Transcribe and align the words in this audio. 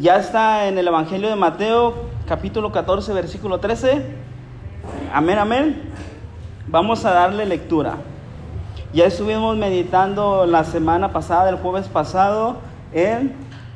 Ya 0.00 0.16
está 0.16 0.66
en 0.66 0.78
el 0.78 0.88
Evangelio 0.88 1.28
de 1.28 1.36
Mateo, 1.36 1.92
capítulo 2.26 2.72
14, 2.72 3.12
versículo 3.12 3.60
13. 3.60 4.02
Amén, 5.12 5.36
amén. 5.36 5.82
Vamos 6.68 7.04
a 7.04 7.10
darle 7.10 7.44
lectura. 7.44 7.98
Ya 8.94 9.04
estuvimos 9.04 9.58
meditando 9.58 10.46
la 10.46 10.64
semana 10.64 11.12
pasada, 11.12 11.50
el 11.50 11.56
jueves 11.56 11.86
pasado, 11.88 12.56
en, 12.94 13.34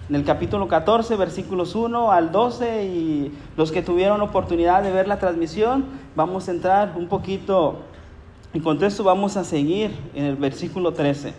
el 0.08 0.24
capítulo 0.24 0.66
14, 0.66 1.14
versículos 1.16 1.74
1 1.74 2.10
al 2.10 2.32
12. 2.32 2.84
Y 2.84 3.38
los 3.58 3.70
que 3.70 3.82
tuvieron 3.82 4.22
oportunidad 4.22 4.82
de 4.82 4.92
ver 4.92 5.06
la 5.06 5.18
transmisión, 5.18 5.84
vamos 6.16 6.48
a 6.48 6.52
entrar 6.52 6.94
un 6.96 7.06
poquito 7.06 7.80
en 8.54 8.62
contexto. 8.62 9.04
Vamos 9.04 9.36
a 9.36 9.44
seguir 9.44 9.94
en 10.14 10.24
el 10.24 10.36
versículo 10.36 10.94
13. 10.94 11.34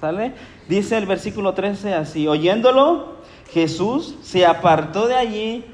¿Sale? 0.00 0.32
Dice 0.70 0.96
el 0.96 1.04
versículo 1.04 1.52
13 1.52 1.92
así: 1.92 2.26
Oyéndolo, 2.26 3.19
Jesús 3.52 4.14
se 4.22 4.46
apartó 4.46 5.08
de 5.08 5.16
allí 5.16 5.64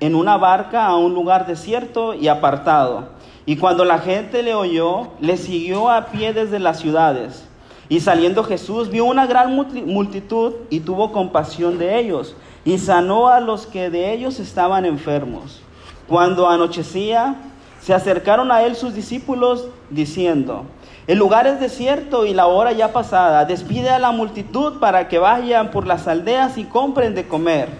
en 0.00 0.14
una 0.14 0.36
barca 0.36 0.86
a 0.86 0.96
un 0.96 1.14
lugar 1.14 1.46
desierto 1.46 2.14
y 2.14 2.28
apartado. 2.28 3.10
Y 3.46 3.56
cuando 3.56 3.84
la 3.84 3.98
gente 3.98 4.42
le 4.42 4.54
oyó, 4.54 5.08
le 5.20 5.36
siguió 5.36 5.90
a 5.90 6.06
pie 6.06 6.32
desde 6.32 6.58
las 6.58 6.78
ciudades. 6.78 7.48
Y 7.88 8.00
saliendo 8.00 8.44
Jesús 8.44 8.90
vio 8.90 9.06
una 9.06 9.26
gran 9.26 9.54
multitud 9.54 10.52
y 10.68 10.80
tuvo 10.80 11.10
compasión 11.10 11.78
de 11.78 11.98
ellos 11.98 12.36
y 12.64 12.78
sanó 12.78 13.28
a 13.28 13.40
los 13.40 13.66
que 13.66 13.88
de 13.88 14.12
ellos 14.12 14.38
estaban 14.38 14.84
enfermos. 14.84 15.62
Cuando 16.06 16.48
anochecía, 16.48 17.36
se 17.80 17.94
acercaron 17.94 18.52
a 18.52 18.62
él 18.62 18.76
sus 18.76 18.94
discípulos 18.94 19.68
diciendo, 19.88 20.66
el 21.08 21.18
lugar 21.18 21.46
es 21.46 21.58
desierto 21.58 22.26
y 22.26 22.34
la 22.34 22.46
hora 22.46 22.72
ya 22.72 22.92
pasada. 22.92 23.46
Despide 23.46 23.88
a 23.88 23.98
la 23.98 24.12
multitud 24.12 24.78
para 24.78 25.08
que 25.08 25.18
vayan 25.18 25.70
por 25.70 25.86
las 25.86 26.06
aldeas 26.06 26.58
y 26.58 26.64
compren 26.64 27.14
de 27.14 27.26
comer. 27.26 27.70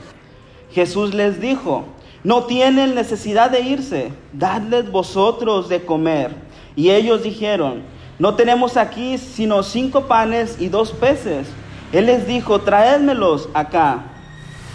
Jesús 0.72 1.12
les 1.12 1.38
dijo, 1.38 1.84
no 2.24 2.44
tienen 2.44 2.94
necesidad 2.94 3.50
de 3.50 3.60
irse, 3.60 4.12
dadles 4.32 4.90
vosotros 4.90 5.68
de 5.68 5.84
comer. 5.84 6.34
Y 6.74 6.88
ellos 6.88 7.22
dijeron, 7.22 7.82
no 8.18 8.34
tenemos 8.34 8.78
aquí 8.78 9.18
sino 9.18 9.62
cinco 9.62 10.06
panes 10.06 10.56
y 10.58 10.68
dos 10.68 10.92
peces. 10.92 11.48
Él 11.92 12.06
les 12.06 12.26
dijo, 12.26 12.62
traédmelos 12.62 13.50
acá. 13.52 14.04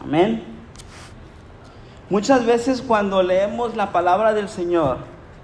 Amén. 0.00 0.42
Muchas 2.08 2.46
veces 2.46 2.80
cuando 2.80 3.22
leemos 3.22 3.76
la 3.76 3.92
palabra 3.92 4.32
del 4.32 4.48
Señor 4.48 4.98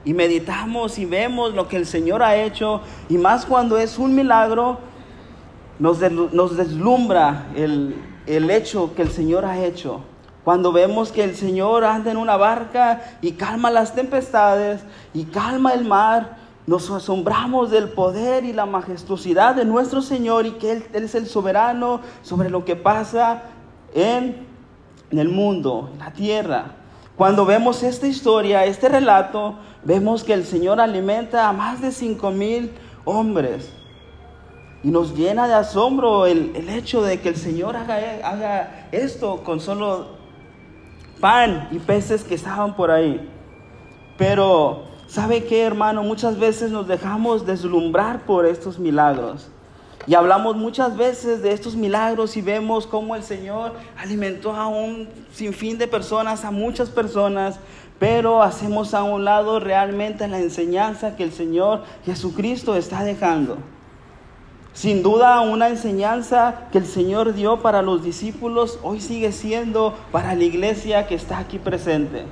y 0.05 0.14
meditamos 0.14 0.98
y 0.98 1.05
vemos 1.05 1.55
lo 1.55 1.66
que 1.69 1.77
el 1.77 1.86
Señor 1.86 2.22
ha 2.22 2.36
hecho, 2.36 2.80
y 3.08 3.19
más 3.19 3.44
cuando 3.47 3.78
es 3.78 3.98
un 3.98 4.14
milagro, 4.14 4.78
nos, 5.78 5.98
deslumbra 5.98 7.47
el, 7.56 7.97
hecho 8.27 8.94
que 8.94 9.02
el 9.02 9.10
Señor 9.10 9.44
ha 9.44 9.58
hecho. 9.58 10.00
Cuando 10.44 10.72
vemos 10.72 11.10
que 11.10 11.25
el 11.25 11.34
Señor 11.34 11.84
anda 11.84 12.10
en 12.10 12.16
una 12.16 12.37
barca 12.37 13.03
y 13.22 13.32
calma 13.32 13.70
las 13.70 13.94
tempestades 13.94 14.82
y 15.14 15.25
calma 15.25 15.72
el 15.72 15.84
mar, 15.84 16.37
nos 16.66 16.91
asombramos 16.91 17.70
del 17.70 17.88
poder 17.88 18.44
y 18.44 18.53
la 18.53 18.66
majestuosidad 18.66 19.54
de 19.54 19.64
nuestro 19.64 20.00
Señor 20.00 20.47
y 20.47 20.53
que 20.53 20.72
Él 20.72 20.84
es 20.93 21.14
el 21.14 21.26
soberano 21.26 22.00
sobre 22.22 22.50
lo 22.50 22.64
que 22.64 22.76
pasa 22.76 23.43
en, 23.94 24.47
el 25.10 25.28
mundo, 25.28 25.91
en 25.93 26.00
la 26.00 26.12
tierra. 26.12 26.72
Cuando 27.16 27.47
vemos 27.47 27.82
esta 27.84 28.09
historia, 28.09 28.65
este 28.65 28.88
relato, 28.88 29.55
vemos 29.84 30.25
que 30.25 30.34
el 30.34 30.44
Señor 30.44 30.81
alimenta 30.81 31.49
a 31.49 31.53
más 31.53 31.81
de 31.81 31.93
cinco 31.93 32.31
mil 32.32 32.72
hombres. 33.05 33.72
Y 34.82 34.88
nos 34.88 35.16
llena 35.16 35.47
de 35.47 35.55
asombro 35.55 36.27
el, 36.27 36.55
el 36.56 36.69
hecho 36.69 37.03
de 37.03 37.21
que 37.21 37.31
el 37.31 37.37
Señor 37.37 37.77
haga, 37.77 37.97
haga, 38.22 38.88
esto 38.93 39.43
con 39.43 39.60
solo 39.60 40.09
pan 41.21 41.69
y 41.71 41.78
peces 41.78 42.25
que 42.25 42.34
estaban 42.34 42.75
por 42.75 42.91
ahí. 42.91 43.31
Pero, 44.19 44.82
¿sabe 45.06 45.44
qué, 45.44 45.62
hermano? 45.62 46.03
Muchas 46.03 46.38
veces 46.38 46.71
nos 46.71 46.87
dejamos 46.87 47.47
deslumbrar 47.47 48.26
por 48.26 48.44
estos 48.44 48.78
milagros. 48.78 49.49
Y 50.06 50.15
hablamos 50.15 50.56
muchas 50.56 50.97
veces 50.97 51.42
de 51.42 51.53
estos 51.53 51.76
milagros 51.76 52.37
y 52.37 52.42
vemos 52.42 52.87
cómo 52.87 53.16
el 53.16 53.22
Señor 53.22 53.72
alimentó 53.97 54.53
a 54.53 54.66
un 54.66 55.09
sinfín 55.32 55.78
de 55.78 55.88
personas, 55.88 56.44
a 56.44 56.50
muchas 56.50 56.91
personas, 56.91 57.59
pero 57.98 58.43
hacemos 58.43 58.93
a 58.93 59.03
un 59.03 59.25
lado 59.25 59.60
realmente 59.60 60.28
la 60.28 60.38
enseñanza 60.38 61.16
que 61.16 61.22
el 61.22 61.32
Señor 61.32 61.84
Jesucristo 62.04 62.76
está 62.76 63.03
dejando. 63.03 63.59
Sin 64.75 65.03
duda 65.03 65.41
una 65.41 65.69
enseñanza 65.69 66.66
que 66.72 66.78
el 66.78 66.87
Señor 66.87 67.32
dio 67.32 67.60
para 67.60 67.81
los 67.81 68.03
discípulos 68.03 68.81
hoy 68.82 69.00
sigue 69.00 69.31
siendo 69.31 69.94
para 70.10 70.34
la 70.34 70.44
iglesia 70.44 71.06
que 71.06 71.14
está 71.14 71.38
aquí 71.38 71.59
presente. 71.59 72.25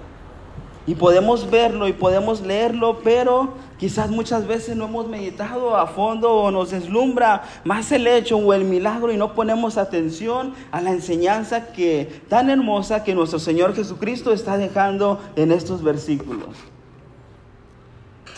Y 0.85 0.97
podemos 0.97 1.49
verlo 1.49 1.87
y 1.87 1.93
podemos 1.93 2.41
leerlo, 2.41 3.01
pero 3.05 3.55
quizás 3.79 4.11
muchas 4.11 4.49
veces 4.49 4.77
no 4.77 4.87
hemos 4.87 5.07
meditado 5.07 5.77
a 5.77 5.87
fondo 5.87 6.33
o 6.33 6.51
nos 6.51 6.73
deslumbra 6.73 7.45
más 7.63 7.93
el 7.93 8.09
hecho 8.09 8.37
o 8.37 8.53
el 8.53 8.65
milagro 8.65 9.13
y 9.13 9.17
no 9.17 9.33
ponemos 9.33 9.79
atención 9.79 10.55
a 10.73 10.81
la 10.81 10.91
enseñanza 10.91 11.73
que 11.73 12.23
tan 12.29 12.51
hermosa 12.51 13.05
que 13.05 13.15
nuestro 13.15 13.39
Señor 13.39 13.77
Jesucristo 13.77 14.33
está 14.33 14.59
dejando 14.59 15.21
en 15.37 15.53
estos 15.53 15.85
versículos. 15.85 16.49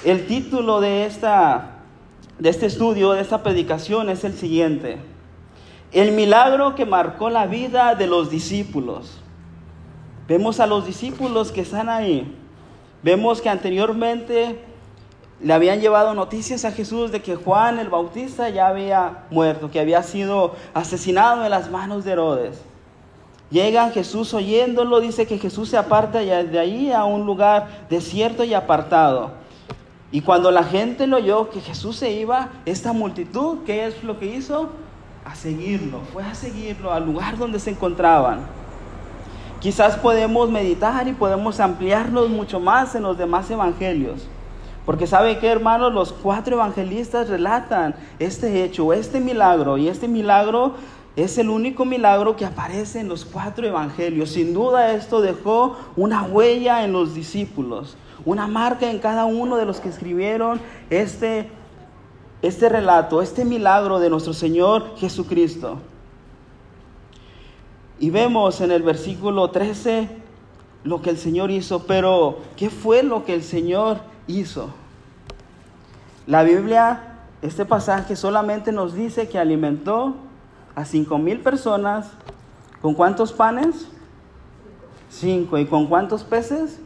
El 0.05 0.27
título 0.27 0.83
de 0.83 1.07
esta 1.07 1.71
de 2.39 2.51
este 2.51 2.67
estudio, 2.67 3.13
de 3.13 3.23
esta 3.23 3.43
predicación 3.43 4.11
es 4.11 4.23
el 4.23 4.35
siguiente: 4.35 4.99
El 5.93 6.13
milagro 6.13 6.75
que 6.75 6.85
marcó 6.85 7.31
la 7.31 7.47
vida 7.47 7.95
de 7.95 8.07
los 8.07 8.29
discípulos. 8.29 9.24
Vemos 10.27 10.59
a 10.59 10.67
los 10.67 10.87
discípulos 10.87 11.53
que 11.53 11.61
están 11.61 11.89
ahí. 11.89 12.35
Vemos 13.03 13.43
que 13.43 13.51
anteriormente 13.51 14.59
le 15.41 15.53
habían 15.53 15.81
llevado 15.81 16.15
noticias 16.15 16.65
a 16.65 16.73
Jesús 16.73 17.13
de 17.13 17.21
que 17.21 17.37
Juan 17.37 17.79
el 17.79 17.91
Bautista 17.91 18.49
ya 18.49 18.69
había 18.69 19.25
muerto, 19.31 19.71
que 19.71 19.81
había 19.81 20.03
sido 20.03 20.55
asesinado 20.73 21.45
en 21.45 21.51
las 21.51 21.71
manos 21.71 22.05
de 22.05 22.13
Herodes. 22.13 22.63
Llega 23.51 23.91
Jesús 23.91 24.33
oyéndolo, 24.33 25.01
dice 25.01 25.27
que 25.27 25.39
Jesús 25.39 25.69
se 25.69 25.77
aparta 25.77 26.21
de 26.21 26.59
ahí 26.59 26.91
a 26.91 27.05
un 27.05 27.27
lugar 27.27 27.87
desierto 27.91 28.45
y 28.45 28.55
apartado. 28.55 29.33
Y 30.11 30.23
cuando 30.23 30.51
la 30.51 30.65
gente 30.65 31.07
lo 31.07 31.19
oyó 31.19 31.51
que 31.51 31.61
Jesús 31.61 31.97
se 31.97 32.13
iba, 32.13 32.49
esta 32.65 32.95
multitud, 32.95 33.59
¿qué 33.67 33.87
es 33.87 34.03
lo 34.03 34.19
que 34.19 34.27
hizo? 34.27 34.71
A 35.27 35.35
seguirlo, 35.35 36.01
fue 36.13 36.23
a 36.23 36.35
seguirlo 36.35 36.93
al 36.93 37.05
lugar 37.05 37.37
donde 37.37 37.59
se 37.59 37.71
encontraban. 37.71 38.64
Quizás 39.65 39.97
podemos 39.97 40.51
meditar 40.51 41.09
y 41.09 41.15
podemos 41.15 41.59
ampliarnos 41.59 42.29
mucho 42.29 42.61
más 42.61 42.95
en 42.97 43.03
los 43.03 43.17
demás 43.17 43.51
evangelios. 43.51 44.27
Porque 44.85 45.07
sabe 45.07 45.39
que 45.39 45.47
hermanos, 45.47 45.95
los 45.95 46.13
cuatro 46.13 46.57
evangelistas 46.57 47.31
relatan 47.31 47.95
este 48.19 48.63
hecho, 48.63 48.93
este 48.93 49.21
milagro. 49.21 49.79
Y 49.79 49.89
este 49.89 50.07
milagro 50.07 50.75
es 51.17 51.39
el 51.39 51.49
único 51.49 51.87
milagro 51.87 52.37
que 52.37 52.45
aparece 52.45 53.01
en 53.01 53.09
los 53.09 53.25
cuatro 53.25 53.67
evangelios. 53.67 54.33
Sin 54.33 54.53
duda 54.53 54.93
esto 54.93 55.23
dejó 55.23 55.79
una 55.97 56.25
huella 56.25 56.85
en 56.85 56.93
los 56.93 57.15
discípulos, 57.15 57.97
una 58.27 58.47
marca 58.47 58.91
en 58.91 58.99
cada 58.99 59.25
uno 59.25 59.57
de 59.57 59.65
los 59.65 59.81
que 59.81 59.89
escribieron 59.89 60.61
este, 60.91 61.49
este 62.43 62.69
relato, 62.69 63.23
este 63.23 63.47
milagro 63.47 63.99
de 63.99 64.11
nuestro 64.11 64.35
Señor 64.35 64.95
Jesucristo. 64.99 65.79
Y 67.99 68.11
vemos 68.11 68.61
en 68.61 68.71
el 68.71 68.83
versículo 68.83 69.51
13 69.51 70.09
lo 70.85 71.01
que 71.01 71.11
el 71.11 71.19
Señor 71.19 71.51
hizo, 71.51 71.87
pero 71.87 72.39
¿qué 72.57 72.71
fue 72.71 73.03
lo 73.03 73.25
que 73.25 73.35
el 73.35 73.43
Señor 73.43 73.99
hizo? 74.27 74.71
La 76.27 76.43
Biblia, 76.43 77.19
este 77.43 77.65
pasaje 77.65 78.17
solamente 78.17 78.73
nos 78.73 78.95
dice 78.95 79.29
que 79.29 79.39
alimentó 79.39 80.15
a 80.75 80.85
cinco 80.85 81.19
mil 81.19 81.41
personas. 81.41 82.11
¿Con 82.81 82.95
cuántos 82.95 83.33
panes? 83.33 83.89
Cinco. 85.09 85.59
¿Y 85.59 85.67
con 85.67 85.87
cuántos 85.87 86.25
peces? 86.25 86.81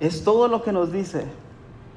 Es 0.00 0.24
todo 0.24 0.48
lo 0.48 0.62
que 0.62 0.72
nos 0.72 0.92
dice. 0.92 1.26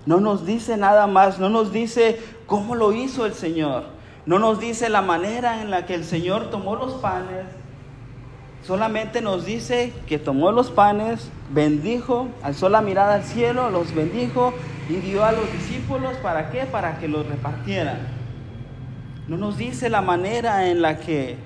No 0.06 0.20
nos 0.20 0.46
dice 0.46 0.78
nada 0.78 1.08
más, 1.08 1.40
no 1.40 1.50
nos 1.50 1.72
dice 1.72 2.20
cómo 2.48 2.76
lo 2.76 2.92
hizo 2.94 3.26
el 3.26 3.34
Señor. 3.34 3.84
No 4.26 4.38
nos 4.38 4.60
dice 4.60 4.90
la 4.90 5.02
manera 5.02 5.62
en 5.62 5.72
la 5.72 5.86
que 5.86 5.96
el 5.96 6.04
Señor 6.04 6.52
tomó 6.52 6.76
los 6.76 6.94
panes, 6.94 7.46
solamente 8.66 9.22
nos 9.22 9.46
dice 9.46 9.92
que 10.08 10.20
tomó 10.20 10.52
los 10.52 10.70
panes, 10.70 11.30
bendijo, 11.52 12.28
alzó 12.44 12.70
la 12.70 12.82
mirada 12.82 13.16
al 13.16 13.24
cielo, 13.24 13.72
los 13.72 13.96
bendijo 13.96 14.54
y 14.90 14.96
dio 14.96 15.26
a 15.26 15.32
los 15.32 15.52
discípulos, 15.52 16.16
¿para 16.18 16.52
qué? 16.52 16.66
Para 16.66 17.00
que 17.00 17.08
los 17.08 17.26
repartieran. 17.26 18.00
No 19.28 19.38
nos 19.38 19.58
dice 19.58 19.90
la 19.90 20.02
manera 20.02 20.68
en 20.68 20.82
la 20.82 21.00
que 21.00 21.38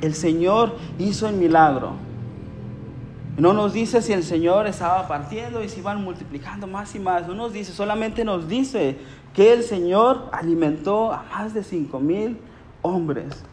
el 0.00 0.14
Señor 0.14 0.76
hizo 0.98 1.28
el 1.28 1.36
milagro. 1.36 2.07
No 3.38 3.52
nos 3.52 3.72
dice 3.72 4.02
si 4.02 4.12
el 4.12 4.24
Señor 4.24 4.66
estaba 4.66 5.06
partiendo 5.06 5.62
y 5.62 5.68
se 5.68 5.78
iban 5.78 6.02
multiplicando 6.02 6.66
más 6.66 6.96
y 6.96 6.98
más. 6.98 7.28
No 7.28 7.34
nos 7.34 7.52
dice, 7.52 7.72
solamente 7.72 8.24
nos 8.24 8.48
dice 8.48 8.98
que 9.32 9.52
el 9.52 9.62
Señor 9.62 10.28
alimentó 10.32 11.12
a 11.12 11.22
más 11.22 11.54
de 11.54 11.62
cinco 11.62 12.00
mil 12.00 12.36
hombres. 12.82 13.44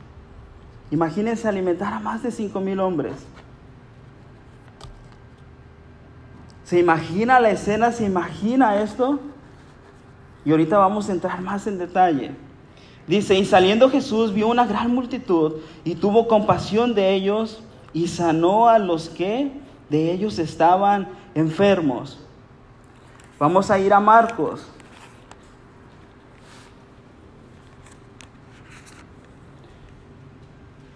Imagínense 0.89 1.47
alimentar 1.47 1.93
a 1.93 1.99
más 1.99 2.23
de 2.23 2.31
cinco 2.31 2.59
mil 2.59 2.79
hombres. 2.79 3.13
¿Se 6.63 6.79
imagina 6.79 7.39
la 7.39 7.51
escena? 7.51 7.91
¿Se 7.91 8.05
imagina 8.05 8.81
esto? 8.81 9.19
Y 10.45 10.51
ahorita 10.51 10.79
vamos 10.79 11.09
a 11.09 11.11
entrar 11.11 11.39
más 11.41 11.67
en 11.67 11.77
detalle. 11.77 12.31
Dice, 13.07 13.35
y 13.35 13.45
saliendo 13.45 13.91
Jesús 13.91 14.33
vio 14.33 14.47
una 14.47 14.65
gran 14.65 14.91
multitud 14.91 15.57
y 15.83 15.93
tuvo 15.93 16.27
compasión 16.27 16.95
de 16.95 17.13
ellos 17.13 17.61
y 17.93 18.07
sanó 18.07 18.67
a 18.67 18.79
los 18.79 19.09
que 19.09 19.63
de 19.89 20.11
ellos 20.11 20.39
estaban 20.39 21.07
enfermos. 21.33 22.19
Vamos 23.39 23.69
a 23.69 23.79
ir 23.79 23.93
a 23.93 23.99
Marcos. 23.99 24.67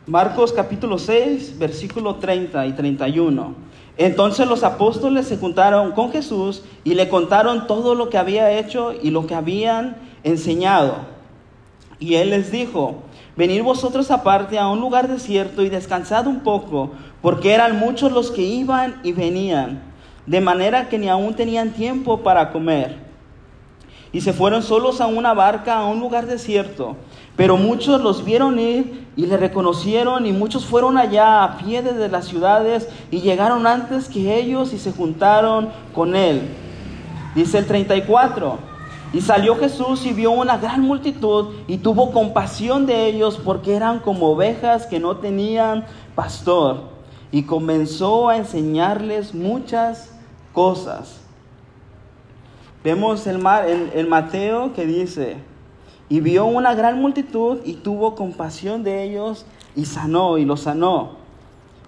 Marcos 0.08 0.52
capítulo 0.52 0.98
6, 0.98 1.60
versículo 1.60 2.16
30 2.16 2.66
y 2.66 2.74
31. 2.74 3.54
Entonces 3.96 4.48
los 4.48 4.64
apóstoles 4.64 5.28
se 5.28 5.38
juntaron 5.38 5.92
con 5.92 6.12
Jesús 6.12 6.64
y 6.84 6.96
le 6.96 7.10
contaron 7.10 7.68
todo 7.68 7.94
lo 7.94 8.10
que 8.10 8.18
había 8.18 8.58
hecho 8.58 8.94
y 8.94 9.12
lo 9.12 9.28
que 9.28 9.36
habían 9.36 9.98
enseñado. 10.24 10.96
Y 12.00 12.16
él 12.16 12.30
les 12.30 12.50
dijo, 12.52 13.04
venid 13.40 13.64
vosotros 13.64 14.12
aparte 14.12 14.60
a 14.60 14.68
un 14.68 14.82
lugar 14.82 15.08
desierto 15.08 15.64
y 15.64 15.70
descansad 15.70 16.28
un 16.28 16.42
poco, 16.42 16.92
porque 17.22 17.54
eran 17.54 17.80
muchos 17.80 18.12
los 18.12 18.32
que 18.32 18.42
iban 18.42 19.00
y 19.02 19.14
venían, 19.14 19.82
de 20.26 20.42
manera 20.42 20.90
que 20.90 21.00
ni 21.00 21.08
aún 21.08 21.34
tenían 21.34 21.70
tiempo 21.70 22.20
para 22.20 22.52
comer. 22.52 22.98
Y 24.12 24.20
se 24.20 24.34
fueron 24.34 24.62
solos 24.62 25.00
a 25.00 25.08
una 25.08 25.34
barca 25.34 25.78
a 25.78 25.86
un 25.86 26.02
lugar 26.02 26.26
desierto. 26.26 26.98
Pero 27.38 27.56
muchos 27.56 28.02
los 28.02 28.26
vieron 28.26 28.60
ir 28.60 29.08
y 29.16 29.26
le 29.26 29.38
reconocieron 29.38 30.26
y 30.26 30.34
muchos 30.34 30.66
fueron 30.66 30.98
allá 30.98 31.42
a 31.42 31.58
pie 31.60 31.82
desde 31.82 32.10
las 32.10 32.26
ciudades 32.26 32.90
y 33.10 33.22
llegaron 33.22 33.66
antes 33.66 34.10
que 34.10 34.36
ellos 34.36 34.74
y 34.74 34.80
se 34.80 34.92
juntaron 34.92 35.70
con 35.94 36.14
él. 36.14 36.42
Dice 37.36 37.58
el 37.60 37.68
34. 37.68 38.69
Y 39.12 39.22
salió 39.22 39.56
Jesús 39.56 40.06
y 40.06 40.14
vio 40.14 40.32
una 40.32 40.58
gran 40.58 40.82
multitud 40.82 41.56
y 41.68 41.78
tuvo 41.78 42.12
compasión 42.12 42.86
de 42.86 43.08
ellos 43.08 43.40
porque 43.44 43.76
eran 43.76 44.00
como 44.00 44.32
ovejas 44.32 44.86
que 44.86 45.00
no 45.00 45.18
tenían 45.18 45.86
pastor. 46.16 46.82
Y 47.32 47.44
comenzó 47.44 48.30
a 48.30 48.38
enseñarles 48.38 49.34
muchas 49.34 50.12
cosas. 50.54 51.22
Vemos 52.84 53.26
el, 53.28 53.40
mar, 53.40 53.68
el 53.68 54.08
Mateo 54.08 54.74
que 54.74 54.86
dice, 54.86 55.38
y 56.08 56.22
vio 56.22 56.46
una 56.46 56.74
gran 56.74 57.00
multitud 57.00 57.60
y 57.64 57.74
tuvo 57.74 58.16
compasión 58.16 58.84
de 58.84 59.04
ellos 59.04 59.46
y 59.76 59.86
sanó 59.86 60.38
y 60.38 60.46
los 60.46 60.62
sanó. 60.62 61.12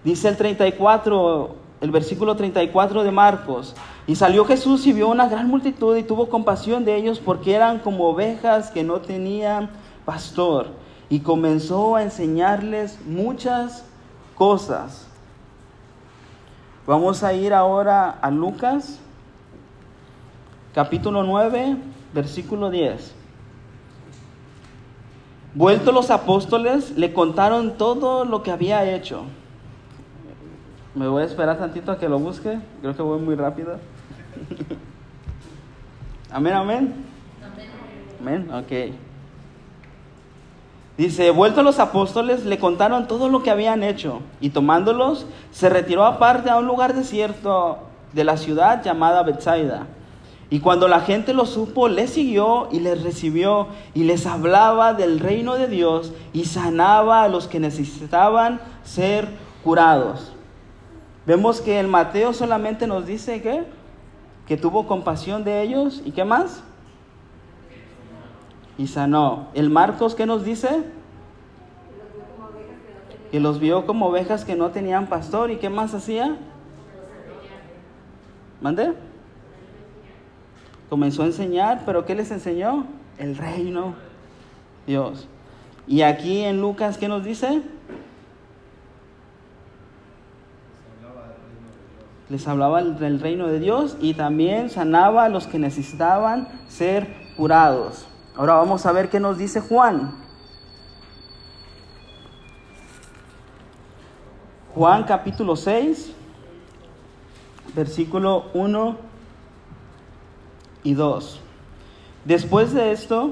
Dice 0.03 0.27
el 0.29 0.37
34, 0.37 1.55
el 1.81 1.91
versículo 1.91 2.35
34 2.35 3.03
de 3.03 3.11
Marcos. 3.11 3.75
Y 4.07 4.15
salió 4.15 4.45
Jesús 4.45 4.85
y 4.87 4.93
vio 4.93 5.09
una 5.09 5.27
gran 5.27 5.47
multitud 5.47 5.95
y 5.95 6.03
tuvo 6.03 6.29
compasión 6.29 6.85
de 6.85 6.95
ellos 6.95 7.19
porque 7.19 7.53
eran 7.53 7.79
como 7.79 8.09
ovejas 8.09 8.71
que 8.71 8.83
no 8.83 8.99
tenían 8.99 9.69
pastor. 10.05 10.67
Y 11.09 11.19
comenzó 11.19 11.95
a 11.95 12.03
enseñarles 12.03 12.99
muchas 13.05 13.85
cosas. 14.35 15.07
Vamos 16.87 17.23
a 17.23 17.33
ir 17.33 17.53
ahora 17.53 18.09
a 18.09 18.31
Lucas, 18.31 18.99
capítulo 20.73 21.23
9, 21.23 21.77
versículo 22.13 22.71
10. 22.71 23.13
Vueltos 25.53 25.93
los 25.93 26.09
apóstoles, 26.09 26.97
le 26.97 27.13
contaron 27.13 27.77
todo 27.77 28.25
lo 28.25 28.41
que 28.41 28.51
había 28.51 28.89
hecho. 28.89 29.25
Me 30.93 31.07
voy 31.07 31.23
a 31.23 31.25
esperar 31.25 31.57
tantito 31.57 31.91
a 31.91 31.97
que 31.97 32.09
lo 32.09 32.19
busque. 32.19 32.59
Creo 32.81 32.95
que 32.95 33.01
voy 33.01 33.19
muy 33.19 33.35
rápido. 33.35 33.77
amén, 36.31 36.53
amén. 36.53 36.93
Amén, 38.19 38.49
ok. 38.53 38.93
Dice, 40.97 41.31
vueltos 41.31 41.63
los 41.63 41.79
apóstoles, 41.79 42.45
le 42.45 42.59
contaron 42.59 43.07
todo 43.07 43.29
lo 43.29 43.41
que 43.41 43.49
habían 43.49 43.81
hecho 43.81 44.21
y 44.39 44.49
tomándolos, 44.49 45.25
se 45.51 45.69
retiró 45.69 46.05
aparte 46.05 46.49
a 46.49 46.57
un 46.57 46.67
lugar 46.67 46.93
desierto 46.93 47.79
de 48.13 48.23
la 48.23 48.37
ciudad 48.37 48.83
llamada 48.83 49.23
Bethsaida 49.23 49.87
y 50.51 50.59
cuando 50.59 50.89
la 50.89 50.99
gente 50.99 51.33
lo 51.33 51.45
supo, 51.45 51.87
le 51.87 52.09
siguió 52.09 52.67
y 52.73 52.81
les 52.81 53.01
recibió 53.03 53.67
y 53.93 54.03
les 54.03 54.27
hablaba 54.27 54.93
del 54.93 55.21
reino 55.21 55.55
de 55.55 55.67
Dios 55.67 56.11
y 56.33 56.43
sanaba 56.43 57.23
a 57.23 57.29
los 57.29 57.47
que 57.47 57.61
necesitaban 57.61 58.59
ser 58.83 59.29
curados. 59.63 60.33
Vemos 61.25 61.61
que 61.61 61.79
el 61.79 61.87
Mateo 61.87 62.33
solamente 62.33 62.87
nos 62.87 63.05
dice 63.05 63.41
que, 63.41 63.63
que 64.47 64.57
tuvo 64.57 64.87
compasión 64.87 65.43
de 65.43 65.61
ellos 65.61 66.01
y 66.05 66.11
qué 66.11 66.25
más. 66.25 66.63
Y 68.77 68.87
sanó. 68.87 69.47
El 69.53 69.69
Marcos, 69.69 70.15
¿qué 70.15 70.25
nos 70.25 70.43
dice? 70.43 70.83
Que 73.31 73.39
los 73.39 73.59
vio 73.59 73.85
como 73.85 74.07
ovejas 74.07 74.43
que 74.43 74.55
no 74.55 74.71
tenían 74.71 75.07
pastor 75.07 75.51
y 75.51 75.57
qué 75.57 75.69
más 75.69 75.93
hacía. 75.93 76.37
¿Mande? 78.61 78.93
comenzó 80.91 81.23
a 81.23 81.27
enseñar, 81.27 81.83
pero 81.85 82.05
¿qué 82.05 82.13
les 82.15 82.31
enseñó? 82.31 82.85
El 83.17 83.37
reino 83.37 83.95
Dios. 84.85 85.25
Y 85.87 86.01
aquí 86.01 86.41
en 86.41 86.59
Lucas, 86.59 86.97
¿qué 86.97 87.07
nos 87.07 87.23
dice? 87.23 87.61
Les 92.31 92.47
hablaba 92.47 92.81
del 92.81 93.19
reino 93.19 93.47
de 93.47 93.59
Dios 93.59 93.97
y 93.99 94.13
también 94.13 94.69
sanaba 94.69 95.25
a 95.25 95.29
los 95.29 95.47
que 95.47 95.59
necesitaban 95.59 96.47
ser 96.69 97.13
curados. 97.35 98.07
Ahora 98.37 98.53
vamos 98.53 98.85
a 98.85 98.93
ver 98.93 99.09
qué 99.09 99.19
nos 99.19 99.37
dice 99.37 99.59
Juan. 99.59 100.15
Juan 104.73 105.03
capítulo 105.03 105.57
6, 105.57 106.13
versículo 107.75 108.45
1 108.53 108.95
y 110.85 110.93
2. 110.93 111.41
Después 112.23 112.73
de 112.73 112.93
esto, 112.93 113.31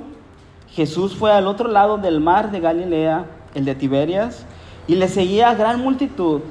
Jesús 0.72 1.16
fue 1.16 1.32
al 1.32 1.48
otro 1.48 1.70
lado 1.70 2.00
del 2.00 2.20
mar 2.20 2.52
de 2.52 2.60
Galilea, 2.60 3.28
el 3.54 3.64
de 3.64 3.76
Tiberias, 3.76 4.46
y 4.88 4.96
le 4.96 5.08
seguía 5.08 5.56
gran 5.56 5.80
multitud, 5.80 6.42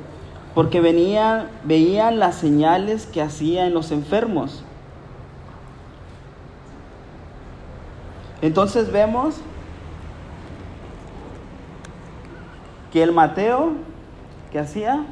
porque 0.59 0.81
venían, 0.81 1.47
veían 1.63 2.19
las 2.19 2.35
señales 2.35 3.07
que 3.07 3.23
hacía 3.23 3.69
en 3.69 3.75
los 3.75 3.93
enfermos. 3.93 4.65
Entonces 8.43 8.91
vemos 8.91 9.37
que 12.93 13.05
el 13.05 13.13
Mateo, 13.13 13.71
que 14.51 14.59
hacía, 14.59 15.07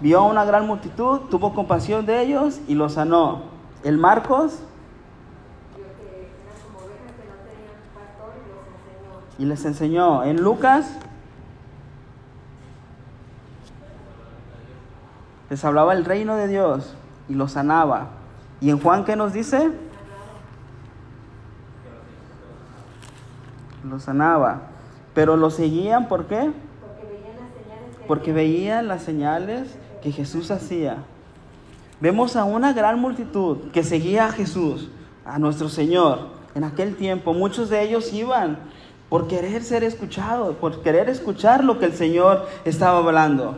vio 0.00 0.18
a 0.18 0.24
una 0.24 0.44
gran 0.44 0.66
multitud, 0.66 1.20
tuvo 1.30 1.54
compasión 1.54 2.04
de 2.04 2.20
ellos 2.20 2.60
y 2.68 2.74
los 2.74 2.92
sanó. 2.92 3.40
El 3.84 3.96
Marcos. 3.96 4.58
Y 9.38 9.46
les 9.46 9.64
enseñó. 9.64 10.24
En 10.24 10.42
Lucas. 10.42 10.90
Les 15.50 15.64
hablaba 15.64 15.92
el 15.94 16.04
reino 16.04 16.36
de 16.36 16.48
Dios 16.48 16.94
y 17.28 17.34
los 17.34 17.52
sanaba. 17.52 18.08
¿Y 18.60 18.70
en 18.70 18.80
Juan 18.80 19.04
qué 19.04 19.16
nos 19.16 19.32
dice? 19.32 19.70
Los 23.84 24.04
sanaba. 24.04 24.62
Pero 25.14 25.36
lo 25.36 25.50
seguían, 25.50 26.08
¿por 26.08 26.26
qué? 26.26 26.50
Porque 28.08 28.32
veían 28.32 28.88
las 28.88 29.02
señales 29.02 29.76
que 30.02 30.12
Jesús 30.12 30.50
hacía 30.50 30.98
vemos 32.00 32.36
a 32.36 32.44
una 32.44 32.72
gran 32.72 33.00
multitud 33.00 33.70
que 33.72 33.82
seguía 33.82 34.26
a 34.26 34.32
Jesús, 34.32 34.88
a 35.24 35.38
nuestro 35.38 35.68
Señor. 35.68 36.36
En 36.54 36.64
aquel 36.64 36.96
tiempo 36.96 37.34
muchos 37.34 37.68
de 37.68 37.82
ellos 37.82 38.12
iban 38.12 38.58
por 39.08 39.28
querer 39.28 39.62
ser 39.62 39.84
escuchado, 39.84 40.54
por 40.54 40.82
querer 40.82 41.08
escuchar 41.08 41.64
lo 41.64 41.78
que 41.78 41.86
el 41.86 41.92
Señor 41.92 42.46
estaba 42.64 42.98
hablando. 42.98 43.56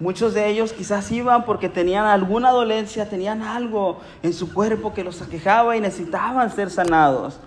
Muchos 0.00 0.34
de 0.34 0.48
ellos 0.48 0.72
quizás 0.72 1.10
iban 1.12 1.44
porque 1.44 1.68
tenían 1.68 2.06
alguna 2.06 2.50
dolencia, 2.50 3.08
tenían 3.08 3.42
algo 3.42 4.00
en 4.22 4.32
su 4.32 4.52
cuerpo 4.52 4.92
que 4.92 5.04
los 5.04 5.22
aquejaba 5.22 5.76
y 5.76 5.80
necesitaban 5.80 6.50
ser 6.50 6.70
sanados. 6.70 7.38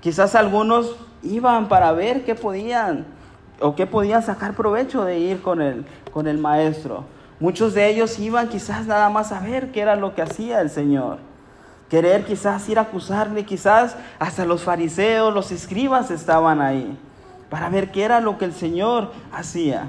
Quizás 0.00 0.34
algunos 0.34 0.96
iban 1.22 1.68
para 1.68 1.92
ver 1.92 2.24
qué 2.24 2.34
podían 2.34 3.06
o 3.60 3.74
qué 3.74 3.86
podían 3.86 4.22
sacar 4.22 4.54
provecho 4.54 5.04
de 5.04 5.18
ir 5.18 5.40
con 5.40 5.62
el, 5.62 5.86
con 6.12 6.28
el 6.28 6.38
maestro. 6.38 7.04
Muchos 7.40 7.72
de 7.74 7.88
ellos 7.88 8.18
iban 8.18 8.48
quizás 8.48 8.86
nada 8.86 9.08
más 9.08 9.32
a 9.32 9.40
ver 9.40 9.72
qué 9.72 9.80
era 9.80 9.96
lo 9.96 10.14
que 10.14 10.22
hacía 10.22 10.60
el 10.60 10.70
Señor. 10.70 11.18
Querer 11.88 12.24
quizás 12.24 12.68
ir 12.68 12.78
a 12.78 12.82
acusarle, 12.82 13.44
quizás 13.44 13.96
hasta 14.18 14.44
los 14.44 14.62
fariseos, 14.62 15.32
los 15.32 15.50
escribas 15.52 16.10
estaban 16.10 16.60
ahí 16.60 16.98
para 17.48 17.70
ver 17.70 17.90
qué 17.90 18.04
era 18.04 18.20
lo 18.20 18.36
que 18.36 18.44
el 18.44 18.52
Señor 18.52 19.10
hacía. 19.32 19.88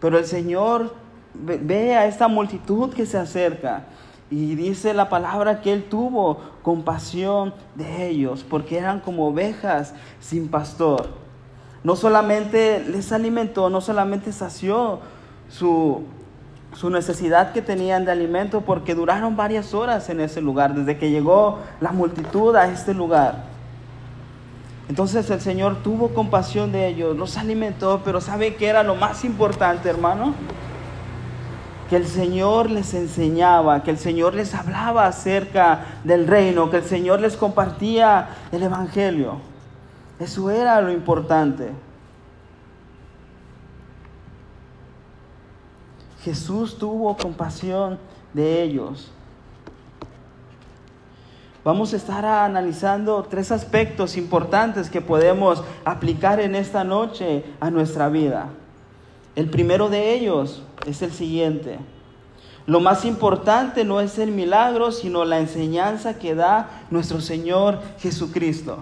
Pero 0.00 0.18
el 0.18 0.26
Señor 0.26 0.94
ve 1.34 1.94
a 1.94 2.06
esta 2.06 2.28
multitud 2.28 2.92
que 2.92 3.06
se 3.06 3.18
acerca 3.18 3.84
y 4.30 4.54
dice 4.54 4.92
la 4.92 5.08
palabra 5.08 5.60
que 5.60 5.72
Él 5.72 5.84
tuvo 5.84 6.38
compasión 6.62 7.54
de 7.74 8.08
ellos 8.08 8.44
porque 8.48 8.78
eran 8.78 9.00
como 9.00 9.28
ovejas 9.28 9.94
sin 10.20 10.48
pastor. 10.48 11.08
No 11.84 11.94
solamente 11.94 12.80
les 12.80 13.12
alimentó, 13.12 13.70
no 13.70 13.80
solamente 13.80 14.32
sació 14.32 14.98
su, 15.48 16.02
su 16.74 16.90
necesidad 16.90 17.52
que 17.52 17.62
tenían 17.62 18.04
de 18.04 18.10
alimento 18.10 18.62
porque 18.62 18.96
duraron 18.96 19.36
varias 19.36 19.72
horas 19.72 20.10
en 20.10 20.20
ese 20.20 20.40
lugar, 20.40 20.74
desde 20.74 20.98
que 20.98 21.10
llegó 21.10 21.60
la 21.80 21.92
multitud 21.92 22.56
a 22.56 22.68
este 22.68 22.92
lugar. 22.92 23.55
Entonces 24.88 25.28
el 25.30 25.40
Señor 25.40 25.82
tuvo 25.82 26.14
compasión 26.14 26.70
de 26.70 26.86
ellos, 26.86 27.16
los 27.16 27.36
alimentó, 27.36 28.02
pero 28.04 28.20
¿sabe 28.20 28.54
qué 28.54 28.68
era 28.68 28.84
lo 28.84 28.94
más 28.94 29.24
importante, 29.24 29.88
hermano? 29.88 30.34
Que 31.90 31.96
el 31.96 32.06
Señor 32.06 32.70
les 32.70 32.94
enseñaba, 32.94 33.82
que 33.82 33.90
el 33.90 33.98
Señor 33.98 34.34
les 34.34 34.54
hablaba 34.54 35.06
acerca 35.06 35.98
del 36.04 36.26
reino, 36.26 36.70
que 36.70 36.78
el 36.78 36.84
Señor 36.84 37.20
les 37.20 37.36
compartía 37.36 38.28
el 38.52 38.62
Evangelio. 38.62 39.38
Eso 40.20 40.50
era 40.50 40.80
lo 40.80 40.92
importante. 40.92 41.70
Jesús 46.22 46.78
tuvo 46.78 47.16
compasión 47.16 47.98
de 48.32 48.62
ellos. 48.62 49.12
Vamos 51.66 51.92
a 51.92 51.96
estar 51.96 52.24
analizando 52.24 53.26
tres 53.28 53.50
aspectos 53.50 54.16
importantes 54.16 54.88
que 54.88 55.00
podemos 55.00 55.64
aplicar 55.84 56.38
en 56.38 56.54
esta 56.54 56.84
noche 56.84 57.42
a 57.58 57.72
nuestra 57.72 58.08
vida. 58.08 58.50
El 59.34 59.50
primero 59.50 59.88
de 59.88 60.14
ellos 60.14 60.62
es 60.86 61.02
el 61.02 61.10
siguiente. 61.10 61.80
Lo 62.66 62.78
más 62.78 63.04
importante 63.04 63.82
no 63.82 64.00
es 64.00 64.16
el 64.20 64.30
milagro, 64.30 64.92
sino 64.92 65.24
la 65.24 65.40
enseñanza 65.40 66.20
que 66.20 66.36
da 66.36 66.84
nuestro 66.92 67.20
Señor 67.20 67.80
Jesucristo. 67.98 68.78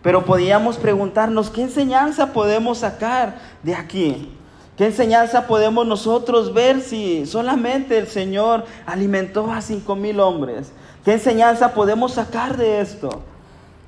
Pero 0.00 0.24
podíamos 0.24 0.76
preguntarnos, 0.76 1.50
¿qué 1.50 1.62
enseñanza 1.62 2.32
podemos 2.32 2.78
sacar 2.78 3.40
de 3.64 3.74
aquí? 3.74 4.30
¿Qué 4.76 4.86
enseñanza 4.86 5.48
podemos 5.48 5.84
nosotros 5.84 6.54
ver 6.54 6.80
si 6.80 7.26
solamente 7.26 7.98
el 7.98 8.06
Señor 8.06 8.66
alimentó 8.86 9.50
a 9.50 9.60
cinco 9.60 9.96
mil 9.96 10.20
hombres? 10.20 10.72
¿Qué 11.04 11.12
enseñanza 11.12 11.74
podemos 11.74 12.14
sacar 12.14 12.56
de 12.56 12.80
esto? 12.80 13.22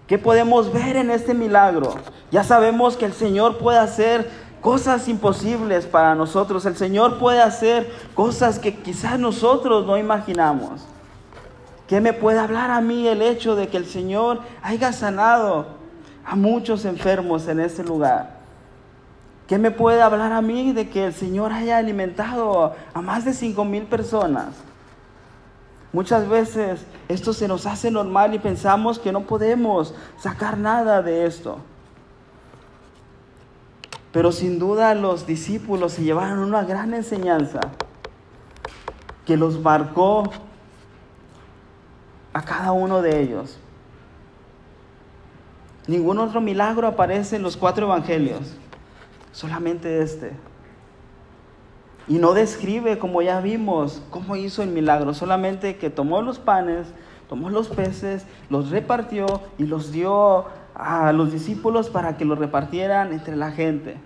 ¿Qué 0.07 0.19
podemos 0.19 0.71
ver 0.71 0.97
en 0.97 1.11
este 1.11 1.33
milagro? 1.33 1.95
Ya 2.31 2.45
sabemos 2.45 2.97
que 2.97 3.07
el 3.07 3.15
Señor 3.15 3.57
puede 3.57 3.79
hacer 3.79 4.31
cosas 4.61 5.09
imposibles 5.09 5.87
para 5.87 6.15
nosotros. 6.15 6.67
El 6.67 6.77
Señor 6.77 7.19
puede 7.19 7.41
hacer 7.41 7.91
cosas 8.15 8.59
que 8.59 8.75
quizás 8.77 9.19
nosotros 9.19 9.87
no 9.87 9.97
imaginamos. 9.97 10.83
¿Qué 11.89 12.03
me 12.03 12.13
puede 12.13 12.39
hablar 12.39 12.71
a 12.71 12.83
mí 12.83 13.09
el 13.09 13.23
hecho 13.23 13.57
de 13.57 13.69
que 13.69 13.79
el 13.79 13.87
Señor 13.87 14.41
haya 14.63 14.93
sanado 14.93 15.67
a 16.25 16.37
muchos 16.37 16.85
enfermos 16.85 17.49
en 17.49 17.61
este 17.61 17.83
lugar? 17.83 18.41
¿Qué 19.47 19.57
me 19.57 19.71
puede 19.71 20.03
hablar 20.03 20.33
a 20.33 20.43
mí 20.43 20.73
de 20.73 20.91
que 20.91 21.07
el 21.07 21.15
Señor 21.15 21.53
haya 21.53 21.79
alimentado 21.79 22.75
a 22.93 23.01
más 23.01 23.25
de 23.25 23.33
cinco 23.33 23.65
mil 23.65 23.85
personas? 23.85 24.49
Muchas 25.97 26.29
veces 26.29 26.85
esto 27.09 27.33
se 27.33 27.49
nos 27.49 27.65
hace 27.65 27.91
normal 27.91 28.35
y 28.35 28.39
pensamos 28.39 28.99
que 28.99 29.13
no 29.13 29.23
podemos 29.23 29.95
sacar 30.19 30.59
nada 30.59 31.01
de 31.01 31.25
esto. 31.25 31.57
Pero 34.13 34.31
sin 34.31 34.59
duda 34.59 34.95
los 34.95 35.27
discípulos 35.27 35.95
se 35.95 36.05
llevaron 36.05 36.41
una 36.41 36.65
gran 36.65 36.93
enseñanza 36.93 37.61
que 39.25 39.39
los 39.39 39.59
marcó 39.59 40.31
a 42.35 42.43
cada 42.43 42.73
uno 42.73 43.01
de 43.01 43.19
ellos. 43.23 43.57
Ningún 45.87 46.19
otro 46.19 46.43
milagro 46.43 46.89
aparece 46.89 47.37
en 47.37 47.43
los 47.43 47.57
cuatro 47.57 47.87
evangelios 47.87 48.43
solamente 49.33 50.03
este. 50.03 50.33
Y 52.09 52.19
no 52.19 52.35
describe, 52.35 52.99
como 52.99 53.21
ya 53.23 53.41
vimos, 53.41 54.03
cómo 54.11 54.37
hizo 54.37 54.63
el 54.63 54.71
milagro, 54.71 55.13
solamente 55.13 55.77
que 55.77 55.91
tomó 55.91 56.23
los 56.23 56.39
panes, 56.39 56.87
tomó 57.29 57.51
los 57.51 57.69
peces, 57.69 58.25
los 58.49 58.71
repartió 58.71 59.27
y 59.59 59.65
los 59.65 59.91
dio 59.91 60.45
a 60.75 61.13
los 61.13 61.33
discípulos 61.33 61.91
para 61.91 62.17
que 62.17 62.25
los 62.25 62.39
repartieran 62.39 63.13
entre 63.13 63.35
la 63.35 63.51
gente. 63.51 63.97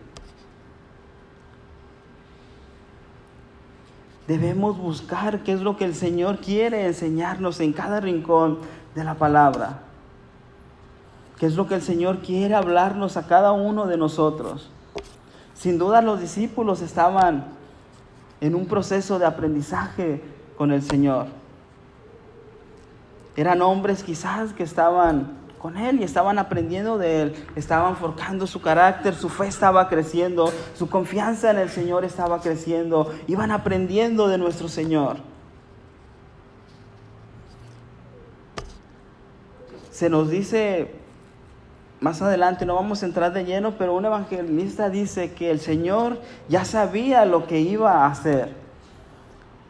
Debemos 4.26 4.78
buscar 4.78 5.40
qué 5.40 5.52
es 5.52 5.61
lo 5.61 5.76
que 5.76 5.85
el 5.85 5.95
Señor 5.95 6.38
quiere 6.38 6.87
enseñarnos 6.87 7.59
en 7.61 7.73
cada 7.73 8.00
rincón 8.00 8.61
de 8.95 9.04
la 9.04 9.14
palabra. 9.14 9.80
¿Qué 11.38 11.47
es 11.47 11.57
lo 11.57 11.66
que 11.66 11.75
el 11.75 11.83
Señor 11.83 12.21
quiere 12.21 12.54
hablarnos 12.54 13.16
a 13.16 13.26
cada 13.26 13.52
uno 13.52 13.87
de 13.87 13.97
nosotros? 13.97 14.71
Sin 15.54 15.78
duda 15.78 16.00
los 16.00 16.21
discípulos 16.21 16.80
estaban 16.80 17.60
en 18.41 18.55
un 18.55 18.67
proceso 18.67 19.19
de 19.19 19.27
aprendizaje 19.27 20.23
con 20.57 20.73
el 20.73 20.83
Señor. 20.83 21.27
Eran 23.37 23.63
hombres 23.63 24.03
quizás 24.03 24.53
que 24.53 24.63
estaban 24.63 25.39
con 25.59 25.77
Él 25.77 26.01
y 26.01 26.05
estaban 26.05 26.39
aprendiendo 26.39 26.97
de 26.99 27.23
Él, 27.23 27.47
estaban 27.55 27.97
forjando 27.97 28.47
su 28.47 28.63
carácter, 28.63 29.15
su 29.15 29.29
fe 29.29 29.47
estaba 29.47 29.89
creciendo, 29.89 30.53
su 30.75 30.89
confianza 30.89 31.51
en 31.51 31.59
el 31.59 31.69
Señor 31.69 32.05
estaba 32.05 32.41
creciendo, 32.41 33.13
iban 33.29 33.51
aprendiendo 33.51 34.29
de 34.29 34.39
nuestro 34.39 34.69
Señor. 34.69 35.19
Se 39.91 40.09
nos 40.09 40.31
dice 40.31 41.00
más 42.00 42.23
adelante 42.23 42.64
no 42.64 42.75
vamos 42.75 43.02
a 43.02 43.07
entrar 43.07 43.33
de 43.33 43.45
lleno, 43.45 43.73
pero 43.76 43.95
un 43.95 44.07
evangelista 44.07 44.88
dice 44.88 45.33
que 45.33 45.50
el 45.50 45.61
Señor 45.61 46.19
ya 46.49 46.64
sabía 46.64 47.26
lo 47.26 47.47
que 47.47 47.61
iba 47.61 47.92
a 47.92 48.07
hacer. 48.07 48.54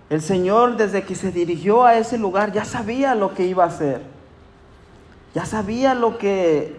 El 0.08 0.22
Señor 0.22 0.76
desde 0.76 1.02
que 1.02 1.16
se 1.16 1.32
dirigió 1.32 1.84
a 1.84 1.96
ese 1.96 2.18
lugar 2.18 2.52
ya 2.52 2.64
sabía 2.64 3.14
lo 3.14 3.34
que 3.34 3.46
iba 3.46 3.64
a 3.64 3.68
hacer. 3.68 4.02
Ya 5.34 5.44
sabía 5.44 5.94
lo 5.94 6.18
que 6.18 6.76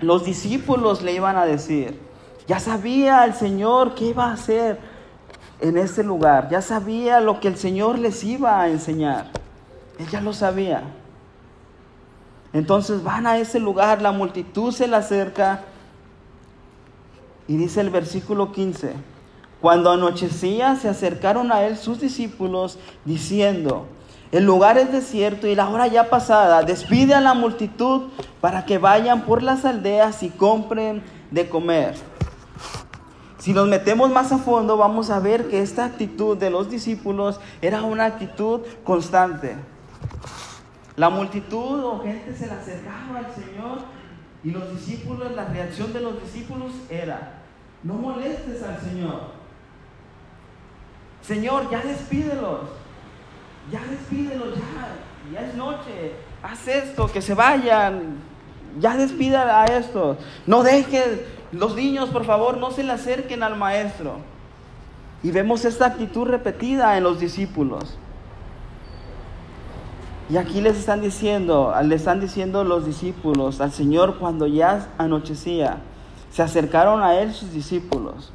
los 0.00 0.24
discípulos 0.24 1.02
le 1.02 1.12
iban 1.12 1.36
a 1.36 1.46
decir. 1.46 1.98
Ya 2.46 2.58
sabía 2.60 3.24
el 3.24 3.34
Señor 3.34 3.94
qué 3.94 4.06
iba 4.06 4.26
a 4.26 4.32
hacer 4.34 4.78
en 5.60 5.78
ese 5.78 6.02
lugar. 6.04 6.48
Ya 6.50 6.60
sabía 6.60 7.20
lo 7.20 7.40
que 7.40 7.48
el 7.48 7.56
Señor 7.56 7.98
les 7.98 8.22
iba 8.22 8.60
a 8.60 8.68
enseñar. 8.68 9.30
Él 9.98 10.08
ya 10.08 10.20
lo 10.20 10.34
sabía. 10.34 10.82
Entonces 12.54 13.02
van 13.02 13.26
a 13.26 13.36
ese 13.36 13.58
lugar, 13.58 14.00
la 14.00 14.12
multitud 14.12 14.72
se 14.72 14.86
le 14.86 14.96
acerca 14.96 15.64
y 17.48 17.56
dice 17.56 17.80
el 17.80 17.90
versículo 17.90 18.52
15, 18.52 18.94
cuando 19.60 19.90
anochecía 19.90 20.76
se 20.76 20.88
acercaron 20.88 21.50
a 21.50 21.64
él 21.64 21.76
sus 21.76 22.00
discípulos 22.00 22.78
diciendo, 23.04 23.86
el 24.30 24.44
lugar 24.44 24.78
es 24.78 24.92
desierto 24.92 25.48
y 25.48 25.56
la 25.56 25.68
hora 25.68 25.88
ya 25.88 26.08
pasada, 26.08 26.62
despide 26.62 27.14
a 27.14 27.20
la 27.20 27.34
multitud 27.34 28.04
para 28.40 28.64
que 28.64 28.78
vayan 28.78 29.22
por 29.22 29.42
las 29.42 29.64
aldeas 29.64 30.22
y 30.22 30.30
compren 30.30 31.02
de 31.32 31.48
comer. 31.48 31.94
Si 33.38 33.52
nos 33.52 33.68
metemos 33.68 34.10
más 34.10 34.32
a 34.32 34.38
fondo, 34.38 34.76
vamos 34.76 35.10
a 35.10 35.18
ver 35.18 35.48
que 35.48 35.60
esta 35.60 35.84
actitud 35.84 36.36
de 36.36 36.50
los 36.50 36.70
discípulos 36.70 37.40
era 37.60 37.82
una 37.82 38.06
actitud 38.06 38.60
constante. 38.84 39.56
La 40.96 41.10
multitud 41.10 41.84
o 41.84 42.00
gente 42.02 42.34
se 42.34 42.46
le 42.46 42.52
acercaba 42.52 43.18
al 43.18 43.34
Señor 43.34 43.78
y 44.44 44.50
los 44.50 44.70
discípulos, 44.72 45.32
la 45.32 45.46
reacción 45.46 45.92
de 45.92 46.00
los 46.00 46.22
discípulos 46.22 46.72
era, 46.88 47.40
no 47.82 47.94
molestes 47.94 48.62
al 48.62 48.78
Señor. 48.80 49.44
Señor, 51.22 51.70
ya 51.70 51.80
despídelos. 51.80 52.60
Ya 53.72 53.80
despídelos, 53.90 54.54
ya. 54.56 55.32
Ya 55.32 55.46
es 55.46 55.54
noche. 55.54 56.12
Haz 56.42 56.68
esto, 56.68 57.08
que 57.08 57.22
se 57.22 57.34
vayan. 57.34 58.18
Ya 58.78 58.96
despida 58.96 59.62
a 59.62 59.64
estos. 59.66 60.18
No 60.46 60.62
dejen, 60.62 61.22
los 61.52 61.74
niños, 61.74 62.10
por 62.10 62.26
favor, 62.26 62.58
no 62.58 62.70
se 62.70 62.82
le 62.82 62.92
acerquen 62.92 63.42
al 63.42 63.56
maestro. 63.56 64.18
Y 65.22 65.30
vemos 65.30 65.64
esta 65.64 65.86
actitud 65.86 66.26
repetida 66.26 66.96
en 66.98 67.04
los 67.04 67.18
discípulos. 67.18 67.96
Y 70.30 70.38
aquí 70.38 70.60
les 70.62 70.78
están 70.78 71.02
diciendo, 71.02 71.74
le 71.82 71.94
están 71.94 72.20
diciendo 72.20 72.64
los 72.64 72.86
discípulos 72.86 73.60
al 73.60 73.72
Señor 73.72 74.18
cuando 74.18 74.46
ya 74.46 74.88
anochecía. 74.96 75.78
Se 76.30 76.42
acercaron 76.42 77.02
a 77.02 77.20
Él 77.20 77.34
sus 77.34 77.52
discípulos. 77.52 78.32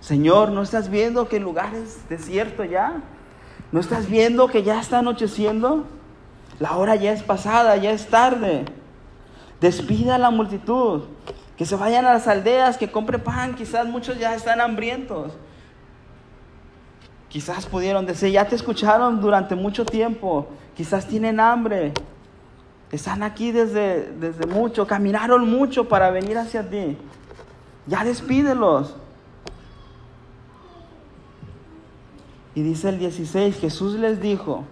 Señor, 0.00 0.50
¿no 0.50 0.62
estás 0.62 0.90
viendo 0.90 1.28
que 1.28 1.36
el 1.36 1.42
lugar 1.42 1.74
es 1.74 2.08
desierto 2.08 2.64
ya? 2.64 3.02
¿No 3.70 3.78
estás 3.78 4.08
viendo 4.08 4.48
que 4.48 4.62
ya 4.62 4.80
está 4.80 4.98
anocheciendo? 4.98 5.84
La 6.58 6.76
hora 6.76 6.96
ya 6.96 7.12
es 7.12 7.22
pasada, 7.22 7.76
ya 7.76 7.92
es 7.92 8.08
tarde. 8.08 8.64
Despida 9.60 10.16
a 10.16 10.18
la 10.18 10.30
multitud, 10.30 11.02
que 11.56 11.66
se 11.66 11.76
vayan 11.76 12.04
a 12.06 12.12
las 12.14 12.26
aldeas, 12.26 12.78
que 12.78 12.90
compre 12.90 13.18
pan, 13.18 13.54
quizás 13.54 13.86
muchos 13.86 14.18
ya 14.18 14.34
están 14.34 14.60
hambrientos. 14.60 15.32
Quizás 17.28 17.66
pudieron 17.66 18.04
decir, 18.04 18.30
ya 18.30 18.46
te 18.48 18.56
escucharon 18.56 19.20
durante 19.20 19.54
mucho 19.54 19.84
tiempo, 19.84 20.48
quizás 20.76 21.06
tienen 21.06 21.40
hambre, 21.40 21.92
están 22.90 23.22
aquí 23.22 23.52
desde, 23.52 24.12
desde 24.12 24.46
mucho, 24.46 24.86
caminaron 24.86 25.48
mucho 25.50 25.88
para 25.88 26.10
venir 26.10 26.36
hacia 26.36 26.68
ti. 26.68 26.96
Ya 27.86 28.04
despídelos. 28.04 28.94
Y 32.54 32.62
dice 32.62 32.90
el 32.90 32.98
16, 32.98 33.58
Jesús 33.58 33.94
les 33.94 34.20
dijo, 34.20 34.64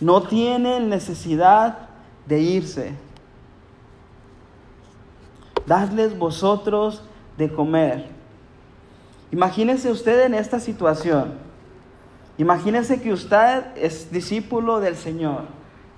no 0.00 0.22
tienen 0.22 0.90
necesidad 0.90 1.88
de 2.26 2.40
irse. 2.40 2.92
Dadles 5.66 6.18
vosotros 6.18 7.02
de 7.38 7.50
comer. 7.50 8.08
Imagínese 9.30 9.90
usted 9.90 10.26
en 10.26 10.34
esta 10.34 10.60
situación. 10.60 11.49
Imagínese 12.40 13.02
que 13.02 13.12
usted 13.12 13.76
es 13.76 14.10
discípulo 14.10 14.80
del 14.80 14.96
Señor 14.96 15.42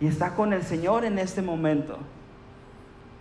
y 0.00 0.08
está 0.08 0.34
con 0.34 0.52
el 0.52 0.64
Señor 0.64 1.04
en 1.04 1.20
este 1.20 1.40
momento. 1.40 1.98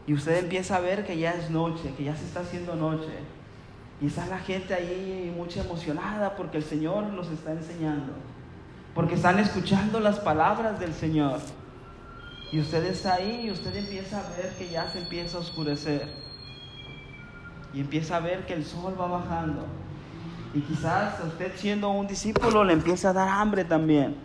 Y 0.08 0.16
usted 0.16 0.40
empieza 0.40 0.78
a 0.78 0.80
ver 0.80 1.06
que 1.06 1.16
ya 1.20 1.34
es 1.34 1.52
noche, 1.52 1.94
que 1.96 2.04
ya 2.04 2.16
se 2.16 2.26
está 2.26 2.40
haciendo 2.40 2.76
noche. 2.76 3.12
Y 4.02 4.08
está 4.08 4.26
la 4.26 4.40
gente 4.40 4.74
ahí 4.74 5.32
mucha 5.38 5.62
emocionada 5.62 6.36
porque 6.36 6.58
el 6.58 6.64
Señor 6.64 7.14
los 7.14 7.30
está 7.30 7.52
enseñando. 7.52 8.12
Porque 8.96 9.14
están 9.14 9.38
escuchando 9.38 10.00
las 10.00 10.20
palabras 10.20 10.80
del 10.80 10.96
Señor. 10.96 11.42
Y 12.52 12.60
usted 12.60 12.84
está 12.86 13.14
ahí 13.14 13.42
y 13.46 13.52
usted 13.52 13.76
empieza 13.76 14.18
a 14.18 14.36
ver 14.36 14.52
que 14.58 14.68
ya 14.68 14.90
se 14.90 14.98
empieza 14.98 15.38
a 15.38 15.42
oscurecer. 15.42 16.12
Y 17.72 17.82
empieza 17.82 18.18
a 18.18 18.20
ver 18.20 18.48
que 18.48 18.56
el 18.56 18.66
sol 18.66 18.96
va 19.00 19.06
bajando. 19.06 19.68
Y 20.54 20.60
quizás 20.62 21.16
usted 21.26 21.54
siendo 21.56 21.90
un 21.90 22.08
discípulo 22.08 22.64
le 22.64 22.74
empieza 22.74 23.10
a 23.10 23.14
dar 23.14 23.30
hambre 23.30 23.64
también. 23.64 24.16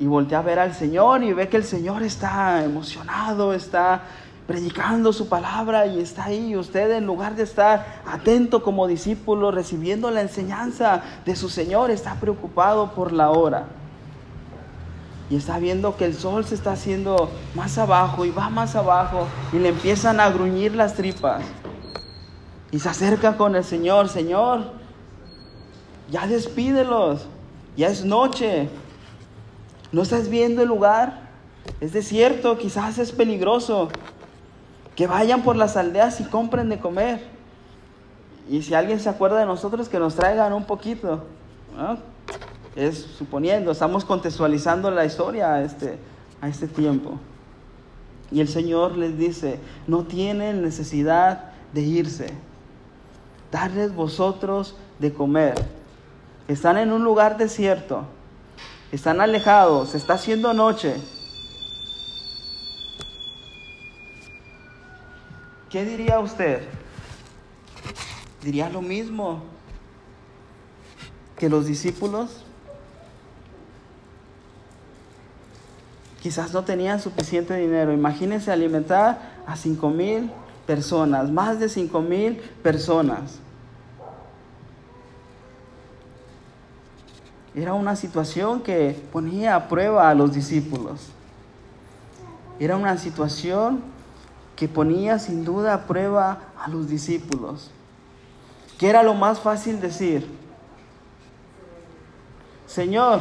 Y 0.00 0.06
voltea 0.06 0.40
a 0.40 0.42
ver 0.42 0.58
al 0.58 0.74
Señor 0.74 1.22
y 1.22 1.32
ve 1.32 1.48
que 1.48 1.56
el 1.56 1.64
Señor 1.64 2.02
está 2.02 2.64
emocionado, 2.64 3.54
está 3.54 4.02
predicando 4.48 5.12
su 5.12 5.28
palabra 5.28 5.86
y 5.86 6.00
está 6.00 6.24
ahí. 6.24 6.56
Usted 6.56 6.90
en 6.90 7.06
lugar 7.06 7.36
de 7.36 7.44
estar 7.44 8.02
atento 8.04 8.64
como 8.64 8.88
discípulo, 8.88 9.52
recibiendo 9.52 10.10
la 10.10 10.22
enseñanza 10.22 11.02
de 11.24 11.36
su 11.36 11.48
Señor, 11.48 11.92
está 11.92 12.16
preocupado 12.16 12.92
por 12.92 13.12
la 13.12 13.30
hora. 13.30 13.66
Y 15.30 15.36
está 15.36 15.58
viendo 15.58 15.96
que 15.96 16.04
el 16.04 16.14
sol 16.14 16.44
se 16.44 16.56
está 16.56 16.72
haciendo 16.72 17.30
más 17.54 17.78
abajo 17.78 18.24
y 18.24 18.30
va 18.30 18.50
más 18.50 18.74
abajo 18.74 19.26
y 19.52 19.58
le 19.58 19.68
empiezan 19.68 20.18
a 20.18 20.28
gruñir 20.30 20.74
las 20.74 20.94
tripas. 20.94 21.44
Y 22.74 22.80
se 22.80 22.88
acerca 22.88 23.36
con 23.36 23.54
el 23.54 23.62
Señor, 23.62 24.08
Señor, 24.08 24.64
ya 26.10 26.26
despídelos, 26.26 27.24
ya 27.76 27.86
es 27.86 28.04
noche. 28.04 28.68
¿No 29.92 30.02
estás 30.02 30.28
viendo 30.28 30.60
el 30.60 30.66
lugar? 30.66 31.20
Es 31.80 31.92
desierto, 31.92 32.58
quizás 32.58 32.98
es 32.98 33.12
peligroso. 33.12 33.90
Que 34.96 35.06
vayan 35.06 35.44
por 35.44 35.54
las 35.54 35.76
aldeas 35.76 36.18
y 36.18 36.24
compren 36.24 36.68
de 36.68 36.80
comer. 36.80 37.22
Y 38.50 38.60
si 38.62 38.74
alguien 38.74 38.98
se 38.98 39.08
acuerda 39.08 39.38
de 39.38 39.46
nosotros, 39.46 39.88
que 39.88 40.00
nos 40.00 40.16
traigan 40.16 40.52
un 40.52 40.64
poquito. 40.64 41.22
Es 42.74 42.98
suponiendo, 42.98 43.70
estamos 43.70 44.04
contextualizando 44.04 44.90
la 44.90 45.04
historia 45.04 45.54
a 45.54 45.62
este, 45.62 45.96
a 46.40 46.48
este 46.48 46.66
tiempo. 46.66 47.20
Y 48.32 48.40
el 48.40 48.48
Señor 48.48 48.96
les 48.96 49.16
dice, 49.16 49.60
no 49.86 50.02
tienen 50.02 50.60
necesidad 50.60 51.52
de 51.72 51.80
irse. 51.80 52.34
Darles 53.54 53.94
vosotros 53.94 54.74
de 54.98 55.12
comer. 55.12 55.54
Están 56.48 56.76
en 56.76 56.90
un 56.90 57.04
lugar 57.04 57.36
desierto. 57.36 58.02
Están 58.90 59.20
alejados. 59.20 59.94
Está 59.94 60.14
haciendo 60.14 60.52
noche. 60.52 60.96
¿Qué 65.70 65.84
diría 65.84 66.18
usted? 66.18 66.64
¿Diría 68.42 68.68
lo 68.70 68.82
mismo 68.82 69.44
que 71.38 71.48
los 71.48 71.66
discípulos? 71.66 72.42
Quizás 76.20 76.52
no 76.52 76.64
tenían 76.64 77.00
suficiente 77.00 77.56
dinero. 77.56 77.92
Imagínense 77.92 78.50
alimentar 78.50 79.44
a 79.46 79.54
cinco 79.54 79.90
mil 79.90 80.28
personas, 80.66 81.30
más 81.30 81.60
de 81.60 81.68
cinco 81.68 82.00
mil 82.00 82.38
personas. 82.64 83.43
Era 87.54 87.74
una 87.74 87.94
situación 87.94 88.62
que 88.62 89.00
ponía 89.12 89.54
a 89.54 89.68
prueba 89.68 90.10
a 90.10 90.14
los 90.14 90.32
discípulos. 90.32 91.10
Era 92.58 92.76
una 92.76 92.98
situación 92.98 93.82
que 94.56 94.68
ponía 94.68 95.18
sin 95.18 95.44
duda 95.44 95.74
a 95.74 95.86
prueba 95.86 96.40
a 96.58 96.68
los 96.68 96.88
discípulos. 96.88 97.70
¿Qué 98.78 98.88
era 98.88 99.02
lo 99.02 99.14
más 99.14 99.40
fácil 99.40 99.80
decir? 99.80 100.28
Señor, 102.66 103.20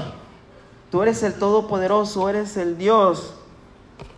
tú 0.89 1.03
eres 1.03 1.21
el 1.21 1.33
Todopoderoso, 1.33 2.27
eres 2.29 2.57
el 2.57 2.77
Dios. 2.77 3.35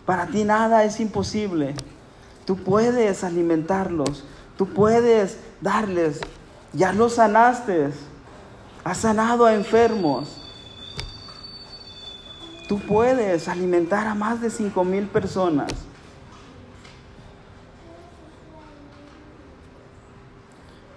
Para 0.06 0.28
ti 0.28 0.44
nada 0.44 0.84
es 0.84 1.00
imposible. 1.00 1.76
Tú 2.46 2.58
puedes 2.58 3.24
alimentarlos, 3.24 4.24
tú 4.58 4.68
puedes 4.68 5.40
darles. 5.62 6.22
Ya 6.74 6.94
los 6.94 7.16
sanaste. 7.16 7.92
Has 8.86 9.00
sanado 9.00 9.48
a 9.48 9.56
enfermos. 9.56 10.30
Tú 12.70 12.80
puedes 12.80 13.48
alimentar 13.48 14.06
a 14.06 14.14
más 14.14 14.42
de 14.42 14.52
cinco 14.52 14.84
mil 14.84 15.08
personas. 15.08 15.72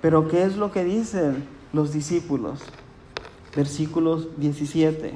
Pero 0.03 0.29
¿qué 0.29 0.43
es 0.43 0.57
lo 0.57 0.71
que 0.71 0.85
dicen 0.85 1.49
los 1.73 1.91
discípulos? 1.91 2.61
Versículos 3.57 4.29
17. 4.37 5.15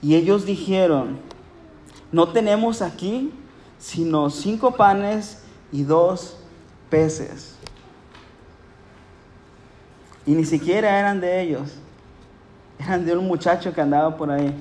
Y 0.00 0.14
ellos 0.14 0.46
dijeron, 0.46 1.18
no 2.10 2.32
tenemos 2.32 2.80
aquí 2.80 3.34
sino 3.78 4.30
cinco 4.30 4.72
panes 4.76 5.42
y 5.70 5.82
dos 5.82 6.38
peces. 6.88 7.55
Y 10.26 10.32
ni 10.32 10.44
siquiera 10.44 10.98
eran 10.98 11.20
de 11.20 11.40
ellos, 11.40 11.70
eran 12.78 13.06
de 13.06 13.16
un 13.16 13.26
muchacho 13.26 13.72
que 13.72 13.80
andaba 13.80 14.16
por 14.16 14.30
ahí. 14.30 14.52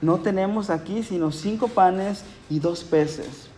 No 0.00 0.18
tenemos 0.18 0.70
aquí 0.70 1.02
sino 1.02 1.30
cinco 1.30 1.68
panes 1.68 2.24
y 2.48 2.58
dos 2.58 2.82
peces. 2.82 3.48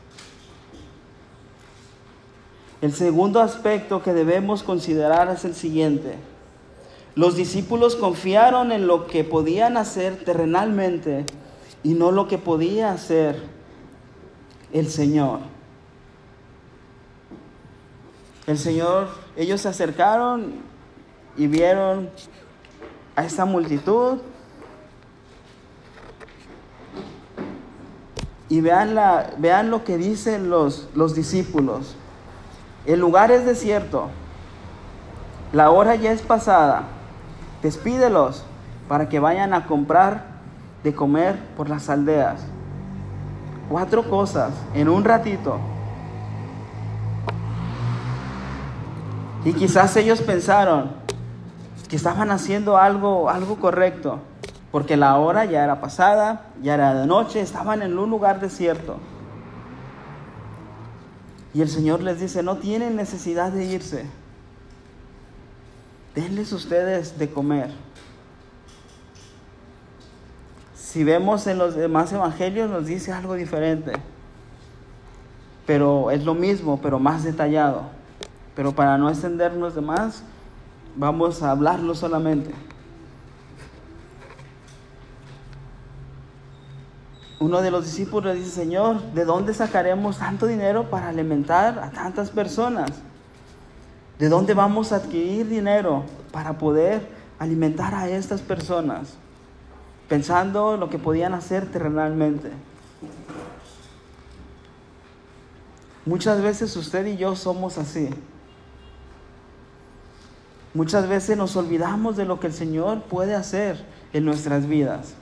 El 2.81 2.93
segundo 2.93 3.41
aspecto 3.41 4.03
que 4.03 4.13
debemos 4.13 4.63
considerar 4.63 5.29
es 5.31 5.45
el 5.45 5.55
siguiente. 5.55 6.15
Los 7.17 7.35
discípulos 7.35 7.97
confiaron 7.97 8.71
en 8.71 8.87
lo 8.87 9.09
que 9.09 9.25
podían 9.25 9.77
hacer 9.77 10.25
terrenalmente 10.25 11.25
y 11.83 11.95
no 11.95 12.13
lo 12.13 12.29
que 12.29 12.39
podía 12.39 12.93
hacer 12.93 13.43
el 14.73 14.89
Señor. 14.89 15.41
El 18.49 18.57
Señor, 18.57 19.09
ellos 19.37 19.61
se 19.61 19.69
acercaron 19.69 20.55
y 21.37 21.47
vieron 21.47 22.09
a 23.15 23.23
esa 23.23 23.45
multitud 23.45 24.21
y 28.49 28.63
vean, 28.63 28.95
la, 28.95 29.35
vean 29.37 29.71
lo 29.71 29.85
que 29.85 29.99
dicen 29.99 30.49
los, 30.49 30.89
los 30.95 31.15
discípulos. 31.15 31.95
El 32.87 33.01
lugar 33.01 33.31
es 33.31 33.45
desierto. 33.45 34.09
La 35.53 35.71
hora 35.71 35.95
ya 35.97 36.11
es 36.13 36.23
pasada. 36.23 36.85
Despídelos 37.63 38.45
para 38.89 39.11
que 39.11 39.21
vayan 39.21 39.53
a 39.53 39.67
comprar 39.67 40.25
de 40.83 40.95
comer 40.95 41.39
por 41.55 41.69
las 41.69 41.91
aldeas. 41.91 42.41
Cuatro 43.69 44.09
cosas 44.09 44.55
en 44.73 44.89
un 44.89 45.05
ratito. 45.05 45.59
Y 49.45 49.53
quizás 49.53 49.97
ellos 49.97 50.21
pensaron 50.21 50.91
que 51.89 51.97
estaban 51.97 52.31
haciendo 52.31 52.77
algo, 52.77 53.31
algo 53.31 53.57
correcto, 53.57 54.21
porque 54.71 54.97
la 54.97 55.17
hora 55.17 55.45
ya 55.45 55.65
era 55.65 55.81
pasada, 55.81 56.47
ya 56.63 56.75
era 56.75 56.95
de 56.95 57.07
noche, 57.07 57.41
estaban 57.41 57.83
en 57.83 57.99
un 57.99 58.11
lugar 58.11 58.41
desierto. 58.41 58.99
Y 61.55 61.63
el 61.63 61.69
Señor 61.69 62.03
les 62.03 62.21
dice, 62.21 62.43
no 62.43 62.59
tienen 62.59 62.97
necesidad 62.97 63.51
de 63.51 63.65
irse. 63.65 64.05
Denles 66.15 66.53
ustedes 66.53 67.19
de 67.19 67.31
comer. 67.31 67.71
Si 70.75 71.05
vemos 71.05 71.47
en 71.47 71.59
los 71.59 71.75
demás 71.75 72.13
evangelios 72.13 72.69
nos 72.69 72.87
dice 72.87 73.13
algo 73.13 73.35
diferente. 73.35 73.93
Pero 75.67 76.11
es 76.11 76.25
lo 76.25 76.35
mismo, 76.35 76.81
pero 76.83 76.99
más 76.99 77.25
detallado. 77.25 77.98
Pero 78.59 78.73
para 78.73 78.99
no 78.99 79.09
extendernos 79.09 79.77
de 79.77 79.81
más, 79.81 80.25
vamos 80.97 81.45
a 81.45 81.53
hablarlo 81.53 81.95
solamente. 81.95 82.51
Uno 87.39 87.63
de 87.63 87.71
los 87.71 87.85
discípulos 87.85 88.35
dice, 88.35 88.51
Señor, 88.51 89.01
¿de 89.15 89.25
dónde 89.25 89.55
sacaremos 89.55 90.19
tanto 90.19 90.49
dinero 90.49 90.91
para 90.91 91.11
alimentar 91.11 91.79
a 91.79 91.93
tantas 91.93 92.31
personas? 92.31 92.91
¿De 94.19 94.29
dónde 94.29 94.55
vamos 94.55 94.91
a 94.91 94.97
adquirir 94.97 95.49
dinero 95.49 96.03
para 96.33 96.59
poder 96.59 97.07
alimentar 97.39 97.95
a 97.95 98.09
estas 98.09 98.41
personas? 98.41 99.15
Pensando 100.09 100.77
lo 100.77 100.91
que 100.91 100.99
podían 100.99 101.33
hacer 101.33 101.71
terrenalmente. 101.71 102.51
Muchas 106.05 106.43
veces 106.43 106.75
usted 106.75 107.07
y 107.07 107.17
yo 107.17 107.37
somos 107.37 107.79
así. 107.79 108.11
Muchas 110.75 111.09
veces 111.09 111.37
nos 111.37 111.57
olvidamos 111.57 112.17
de 112.17 112.27
lo 112.27 112.41
que 112.41 112.49
el 112.49 112.53
Señor 112.53 113.03
puede 113.03 113.35
hacer 113.35 113.85
en 114.13 114.25
nuestras 114.25 114.67
vidas. 114.67 115.15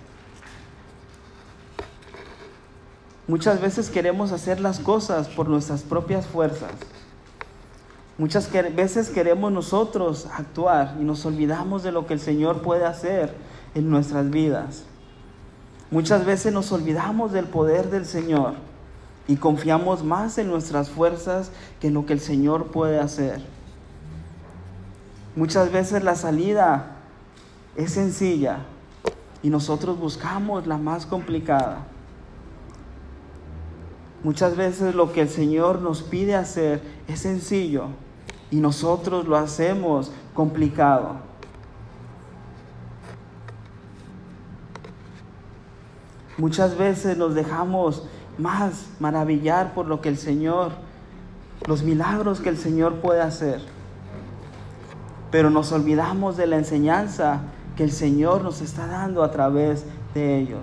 Muchas 3.28 3.60
veces 3.60 3.90
queremos 3.90 4.32
hacer 4.32 4.60
las 4.60 4.78
cosas 4.78 5.28
por 5.28 5.48
nuestras 5.48 5.82
propias 5.82 6.26
fuerzas. 6.26 6.70
Muchas 8.18 8.50
veces 8.74 9.10
queremos 9.10 9.52
nosotros 9.52 10.26
actuar 10.32 10.96
y 11.00 11.04
nos 11.04 11.26
olvidamos 11.26 11.82
de 11.82 11.92
lo 11.92 12.06
que 12.06 12.14
el 12.14 12.20
Señor 12.20 12.62
puede 12.62 12.84
hacer 12.84 13.34
en 13.74 13.90
nuestras 13.90 14.30
vidas. 14.30 14.84
Muchas 15.90 16.24
veces 16.24 16.52
nos 16.52 16.72
olvidamos 16.72 17.32
del 17.32 17.46
poder 17.46 17.90
del 17.90 18.06
Señor 18.06 18.54
y 19.28 19.36
confiamos 19.36 20.02
más 20.02 20.38
en 20.38 20.48
nuestras 20.48 20.88
fuerzas 20.88 21.50
que 21.80 21.88
en 21.88 21.94
lo 21.94 22.06
que 22.06 22.12
el 22.12 22.20
Señor 22.20 22.66
puede 22.68 22.98
hacer. 22.98 23.55
Muchas 25.36 25.70
veces 25.70 26.02
la 26.02 26.14
salida 26.14 26.96
es 27.76 27.92
sencilla 27.92 28.60
y 29.42 29.50
nosotros 29.50 29.98
buscamos 29.98 30.66
la 30.66 30.78
más 30.78 31.04
complicada. 31.04 31.84
Muchas 34.24 34.56
veces 34.56 34.94
lo 34.94 35.12
que 35.12 35.20
el 35.20 35.28
Señor 35.28 35.82
nos 35.82 36.02
pide 36.02 36.34
hacer 36.34 36.80
es 37.06 37.20
sencillo 37.20 37.88
y 38.50 38.56
nosotros 38.56 39.28
lo 39.28 39.36
hacemos 39.36 40.10
complicado. 40.32 41.16
Muchas 46.38 46.78
veces 46.78 47.18
nos 47.18 47.34
dejamos 47.34 48.04
más 48.38 48.86
maravillar 49.00 49.74
por 49.74 49.86
lo 49.86 50.00
que 50.00 50.08
el 50.08 50.16
Señor, 50.16 50.72
los 51.66 51.82
milagros 51.82 52.40
que 52.40 52.48
el 52.48 52.56
Señor 52.56 53.02
puede 53.02 53.20
hacer. 53.20 53.75
Pero 55.36 55.50
nos 55.50 55.70
olvidamos 55.70 56.38
de 56.38 56.46
la 56.46 56.56
enseñanza 56.56 57.40
que 57.76 57.84
el 57.84 57.92
Señor 57.92 58.40
nos 58.40 58.62
está 58.62 58.86
dando 58.86 59.22
a 59.22 59.30
través 59.30 59.84
de 60.14 60.38
ellos. 60.38 60.62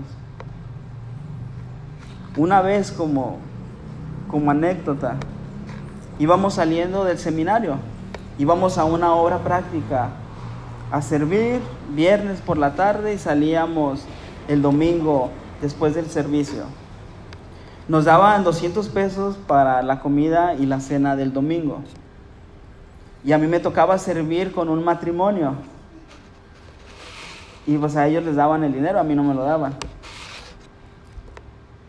Una 2.37 2.59
vez 2.59 2.91
como, 2.91 3.37
como 4.31 4.49
anécdota, 4.49 5.17
íbamos 6.17 6.55
saliendo 6.55 7.03
del 7.03 7.19
seminario, 7.19 7.75
íbamos 8.39 8.79
a 8.79 8.85
una 8.85 9.13
obra 9.13 9.43
práctica 9.43 10.09
a 10.91 11.03
servir 11.03 11.61
viernes 11.93 12.41
por 12.41 12.57
la 12.57 12.73
tarde 12.73 13.13
y 13.13 13.19
salíamos 13.19 14.03
el 14.47 14.63
domingo 14.63 15.29
después 15.61 15.93
del 15.93 16.07
servicio. 16.07 16.63
Nos 17.87 18.05
daban 18.05 18.43
200 18.43 18.89
pesos 18.89 19.37
para 19.45 19.83
la 19.83 19.99
comida 19.99 20.55
y 20.55 20.65
la 20.65 20.79
cena 20.79 21.15
del 21.15 21.31
domingo. 21.31 21.83
Y 23.25 23.31
a 23.31 23.37
mí 23.37 23.47
me 23.47 23.59
tocaba 23.59 23.97
servir 23.97 24.51
con 24.51 24.69
un 24.69 24.83
matrimonio. 24.83 25.55
Y 27.65 27.77
pues 27.77 27.95
a 27.95 28.07
ellos 28.07 28.23
les 28.23 28.35
daban 28.35 28.63
el 28.63 28.73
dinero, 28.73 28.99
a 28.99 29.03
mí 29.03 29.15
no 29.15 29.23
me 29.23 29.33
lo 29.33 29.43
daban. 29.43 29.75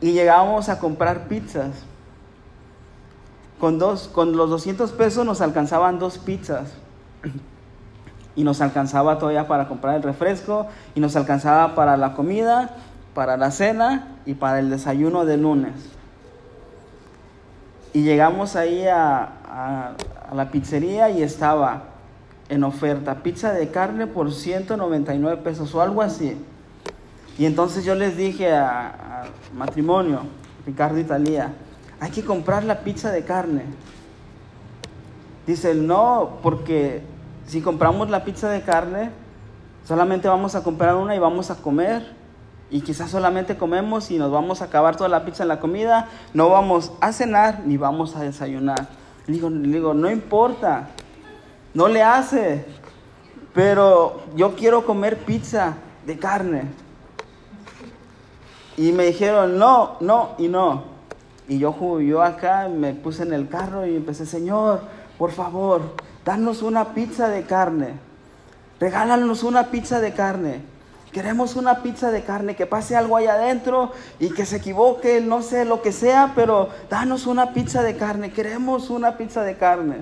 Y 0.01 0.13
llegábamos 0.13 0.69
a 0.69 0.79
comprar 0.79 1.27
pizzas. 1.27 1.71
Con, 3.59 3.79
dos, 3.79 4.09
con 4.09 4.37
los 4.37 4.51
200 4.51 4.93
pesos 4.93 5.25
nos 5.25 5.41
alcanzaban 5.41 5.99
dos 5.99 6.19
pizzas. 6.19 6.75
Y 8.37 8.45
nos 8.45 8.61
alcanzaba 8.61 9.19
todavía 9.19 9.49
para 9.49 9.67
comprar 9.67 9.97
el 9.97 10.03
refresco. 10.03 10.69
Y 10.95 11.01
nos 11.01 11.17
alcanzaba 11.17 11.75
para 11.75 11.97
la 11.97 12.15
comida, 12.15 12.77
para 13.15 13.37
la 13.37 13.51
cena 13.51 14.19
y 14.27 14.35
para 14.35 14.61
el 14.61 14.71
desayuno 14.71 15.25
de 15.25 15.37
lunes. 15.37 15.75
Y 17.93 18.03
llegamos 18.03 18.57
ahí 18.57 18.87
a, 18.87 19.33
a 19.49 19.93
la 20.35 20.51
pizzería 20.51 21.11
y 21.11 21.23
estaba 21.23 21.85
en 22.49 22.65
oferta 22.65 23.23
pizza 23.23 23.53
de 23.53 23.71
carne 23.71 24.07
por 24.07 24.33
199 24.33 25.43
pesos 25.43 25.75
o 25.75 25.81
algo 25.81 26.03
así. 26.03 26.37
Y 27.39 27.47
entonces 27.47 27.85
yo 27.85 27.95
les 27.95 28.17
dije 28.17 28.53
a, 28.53 29.25
matrimonio, 29.55 30.21
Ricardo 30.67 30.99
y 30.99 31.05
Talía, 31.05 31.55
hay 32.01 32.11
que 32.11 32.25
comprar 32.25 32.65
la 32.65 32.81
pizza 32.81 33.11
de 33.11 33.25
carne. 33.25 33.65
Dice, 35.47 35.75
no, 35.75 36.39
porque 36.43 37.03
si 37.47 37.61
compramos 37.61 38.11
la 38.11 38.25
pizza 38.25 38.49
de 38.49 38.63
carne, 38.63 39.11
solamente 39.85 40.29
vamos 40.29 40.55
a 40.55 40.63
comprar 40.63 40.95
una 40.95 41.15
y 41.15 41.19
vamos 41.19 41.51
a 41.51 41.57
comer. 41.57 42.15
Y 42.71 42.81
quizás 42.81 43.11
solamente 43.11 43.57
comemos 43.57 44.11
y 44.11 44.19
nos 44.19 44.31
vamos 44.31 44.63
a 44.63 44.67
acabar 44.67 44.97
toda 44.97 45.09
la 45.09 45.25
pizza 45.25 45.45
en 45.45 45.49
la 45.49 45.61
comida, 45.61 46.09
no 46.33 46.49
vamos 46.49 46.93
a 47.01 47.13
cenar 47.13 47.63
ni 47.67 47.77
vamos 47.77 48.17
a 48.17 48.21
desayunar. 48.21 48.89
Le 49.27 49.35
digo, 49.35 49.49
le 49.51 49.69
digo, 49.69 49.95
no 49.95 50.11
importa, 50.11 50.89
no 51.73 51.89
le 51.89 52.03
hace, 52.03 52.65
pero 53.55 54.23
yo 54.37 54.55
quiero 54.55 54.85
comer 54.85 55.19
pizza 55.25 55.75
de 56.07 56.19
carne. 56.19 56.65
Y 58.77 58.93
me 58.93 59.07
dijeron, 59.07 59.59
no, 59.59 59.97
no 60.01 60.35
y 60.39 60.49
no. 60.49 60.85
Y 61.49 61.59
yo, 61.59 62.01
yo 62.01 62.23
acá 62.23 62.69
me 62.69 62.95
puse 62.95 63.23
en 63.23 63.33
el 63.33 63.49
carro 63.49 63.87
y 63.87 63.97
empecé, 63.97 64.27
Señor, 64.27 64.81
por 65.19 65.31
favor, 65.31 65.95
danos 66.25 66.63
una 66.63 66.95
pizza 66.95 67.29
de 67.29 67.43
carne. 67.43 67.95
Regálanos 68.81 69.43
una 69.43 69.71
pizza 69.71 70.01
de 70.01 70.13
carne. 70.13 70.74
Queremos 71.15 71.55
una 71.55 71.81
pizza 71.81 72.11
de 72.11 72.25
carne, 72.25 72.57
que 72.57 72.67
pase 72.67 72.97
algo 72.97 73.17
allá 73.17 73.35
adentro 73.35 73.93
y 74.19 74.31
que 74.31 74.45
se 74.45 74.57
equivoque, 74.57 75.21
no 75.21 75.43
sé 75.43 75.65
lo 75.65 75.81
que 75.81 75.93
sea, 75.93 76.33
pero 76.35 76.71
danos 76.91 77.29
una 77.29 77.53
pizza 77.53 77.85
de 77.85 77.97
carne, 77.97 78.33
queremos 78.33 78.91
una 78.91 79.17
pizza 79.17 79.45
de 79.45 79.57
carne. 79.57 79.99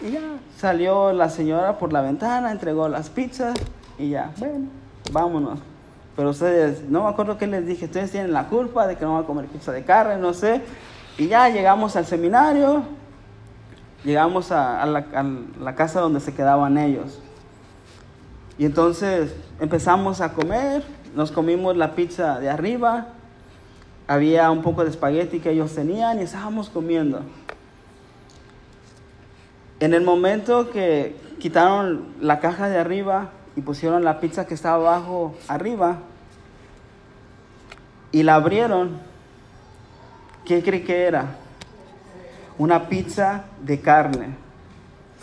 Y 0.00 0.12
ya 0.12 0.20
salió 0.56 1.12
la 1.12 1.28
señora 1.28 1.78
por 1.78 1.92
la 1.92 2.00
ventana, 2.00 2.50
entregó 2.50 2.88
las 2.88 3.10
pizzas 3.10 3.58
y 3.98 4.08
ya, 4.08 4.32
bueno, 4.38 4.68
vámonos. 5.12 5.58
Pero 6.16 6.30
ustedes, 6.30 6.84
no 6.88 7.02
me 7.02 7.10
acuerdo 7.10 7.36
qué 7.36 7.46
les 7.46 7.66
dije, 7.66 7.84
ustedes 7.84 8.10
tienen 8.10 8.32
la 8.32 8.48
culpa 8.48 8.86
de 8.86 8.96
que 8.96 9.04
no 9.04 9.12
van 9.12 9.24
a 9.24 9.26
comer 9.26 9.44
pizza 9.48 9.70
de 9.70 9.84
carne, 9.84 10.16
no 10.16 10.32
sé. 10.32 10.62
Y 11.18 11.28
ya 11.28 11.50
llegamos 11.50 11.94
al 11.94 12.06
seminario, 12.06 12.84
llegamos 14.02 14.50
a, 14.50 14.86
la, 14.86 15.04
a 15.14 15.62
la 15.62 15.74
casa 15.74 16.00
donde 16.00 16.20
se 16.20 16.32
quedaban 16.32 16.78
ellos. 16.78 17.20
Y 18.58 18.64
entonces 18.64 19.34
empezamos 19.58 20.20
a 20.20 20.32
comer, 20.32 20.82
nos 21.14 21.32
comimos 21.32 21.76
la 21.76 21.94
pizza 21.94 22.38
de 22.40 22.50
arriba, 22.50 23.08
había 24.06 24.50
un 24.50 24.62
poco 24.62 24.82
de 24.84 24.90
espagueti 24.90 25.40
que 25.40 25.50
ellos 25.50 25.74
tenían 25.74 26.18
y 26.18 26.22
estábamos 26.22 26.68
comiendo. 26.68 27.22
En 29.78 29.94
el 29.94 30.02
momento 30.02 30.70
que 30.70 31.16
quitaron 31.38 32.14
la 32.20 32.40
caja 32.40 32.68
de 32.68 32.78
arriba 32.78 33.30
y 33.56 33.62
pusieron 33.62 34.04
la 34.04 34.20
pizza 34.20 34.46
que 34.46 34.54
estaba 34.54 34.76
abajo 34.76 35.34
arriba 35.48 35.98
y 38.12 38.22
la 38.22 38.34
abrieron, 38.34 38.98
¿qué 40.44 40.62
cree 40.62 40.84
que 40.84 41.04
era? 41.04 41.36
Una 42.58 42.88
pizza 42.88 43.44
de 43.62 43.80
carne. 43.80 44.34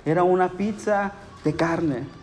Era 0.06 0.24
una 0.24 0.50
pizza 0.50 1.12
de 1.44 1.56
carne. 1.56 2.17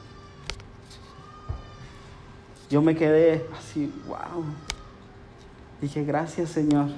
Yo 2.75 2.83
me 2.83 2.97
quedé 2.97 3.47
así, 3.57 3.89
wow. 4.09 4.43
Dije, 5.81 6.03
gracias 6.03 6.51
Señor. 6.51 6.89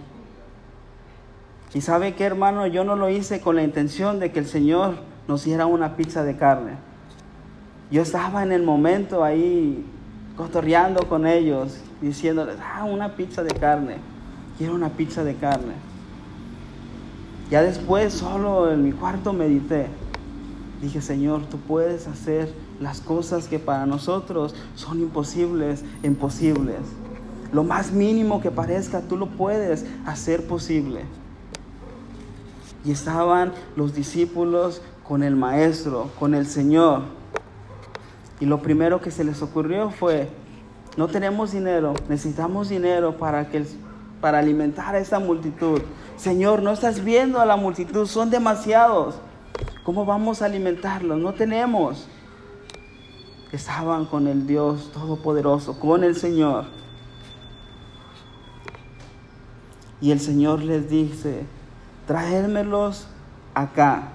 Y 1.74 1.82
sabe 1.82 2.14
que 2.14 2.24
hermano, 2.24 2.66
yo 2.66 2.82
no 2.82 2.96
lo 2.96 3.10
hice 3.10 3.42
con 3.42 3.56
la 3.56 3.62
intención 3.62 4.18
de 4.18 4.32
que 4.32 4.38
el 4.38 4.46
Señor 4.46 4.94
nos 5.28 5.44
diera 5.44 5.66
una 5.66 5.94
pizza 5.94 6.24
de 6.24 6.34
carne. 6.34 6.78
Yo 7.90 8.00
estaba 8.00 8.42
en 8.42 8.52
el 8.52 8.62
momento 8.62 9.22
ahí 9.22 9.84
cotorreando 10.34 11.06
con 11.10 11.26
ellos, 11.26 11.78
diciéndoles, 12.00 12.56
ah, 12.58 12.84
una 12.84 13.14
pizza 13.14 13.42
de 13.42 13.52
carne. 13.52 13.96
Quiero 14.56 14.74
una 14.74 14.88
pizza 14.88 15.24
de 15.24 15.34
carne. 15.34 15.74
Ya 17.50 17.60
después, 17.60 18.14
solo 18.14 18.72
en 18.72 18.82
mi 18.82 18.92
cuarto 18.92 19.34
medité. 19.34 19.88
Dije, 20.80 21.02
Señor, 21.02 21.42
tú 21.50 21.58
puedes 21.58 22.08
hacer 22.08 22.50
las 22.80 23.00
cosas 23.00 23.48
que 23.48 23.58
para 23.58 23.86
nosotros 23.86 24.54
son 24.74 25.00
imposibles, 25.00 25.84
imposibles. 26.02 26.80
Lo 27.52 27.64
más 27.64 27.92
mínimo 27.92 28.40
que 28.40 28.50
parezca, 28.50 29.02
tú 29.02 29.16
lo 29.16 29.26
puedes 29.26 29.86
hacer 30.04 30.46
posible. 30.46 31.04
Y 32.84 32.90
estaban 32.90 33.52
los 33.76 33.94
discípulos 33.94 34.82
con 35.02 35.22
el 35.22 35.36
Maestro, 35.36 36.10
con 36.18 36.34
el 36.34 36.46
Señor. 36.46 37.02
Y 38.40 38.46
lo 38.46 38.60
primero 38.60 39.00
que 39.00 39.10
se 39.10 39.24
les 39.24 39.40
ocurrió 39.42 39.90
fue, 39.90 40.28
no 40.96 41.08
tenemos 41.08 41.52
dinero, 41.52 41.94
necesitamos 42.08 42.68
dinero 42.68 43.16
para, 43.16 43.48
que, 43.48 43.64
para 44.20 44.38
alimentar 44.38 44.94
a 44.94 44.98
esta 44.98 45.18
multitud. 45.18 45.80
Señor, 46.16 46.62
no 46.62 46.72
estás 46.72 47.02
viendo 47.02 47.40
a 47.40 47.46
la 47.46 47.56
multitud, 47.56 48.06
son 48.06 48.30
demasiados. 48.30 49.16
¿Cómo 49.84 50.04
vamos 50.04 50.42
a 50.42 50.46
alimentarlos? 50.46 51.18
No 51.18 51.32
tenemos. 51.32 52.08
Estaban 53.56 54.04
con 54.04 54.26
el 54.26 54.46
Dios 54.46 54.92
Todopoderoso, 54.92 55.80
con 55.80 56.04
el 56.04 56.14
Señor. 56.14 56.66
Y 59.98 60.10
el 60.10 60.20
Señor 60.20 60.62
les 60.62 60.90
dice, 60.90 61.46
traérmelos 62.06 63.08
acá. 63.54 64.08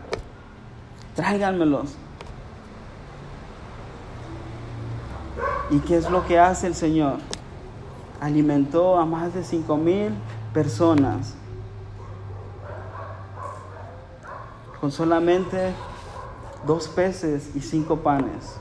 Tráiganmelos. 1.16 1.96
¿Y 5.72 5.80
qué 5.80 5.98
es 5.98 6.08
lo 6.12 6.24
que 6.28 6.38
hace 6.38 6.68
el 6.68 6.76
Señor? 6.76 7.18
Alimentó 8.20 9.00
a 9.00 9.08
más 9.08 9.34
de 9.34 9.44
cinco 9.44 9.76
mil 9.76 10.14
personas 10.54 11.34
con 14.80 14.92
solamente 14.92 15.74
dos 16.68 16.88
peces 16.88 17.56
y 17.56 17.62
cinco 17.62 17.98
panes. 18.04 18.61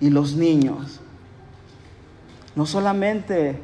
y 0.00 0.10
los 0.10 0.34
niños. 0.34 1.00
No 2.54 2.66
solamente 2.66 3.60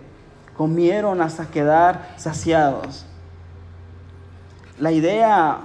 comieron 0.57 1.21
hasta 1.21 1.47
quedar 1.47 2.15
saciados. 2.17 3.07
La 4.79 4.93
idea 4.93 5.59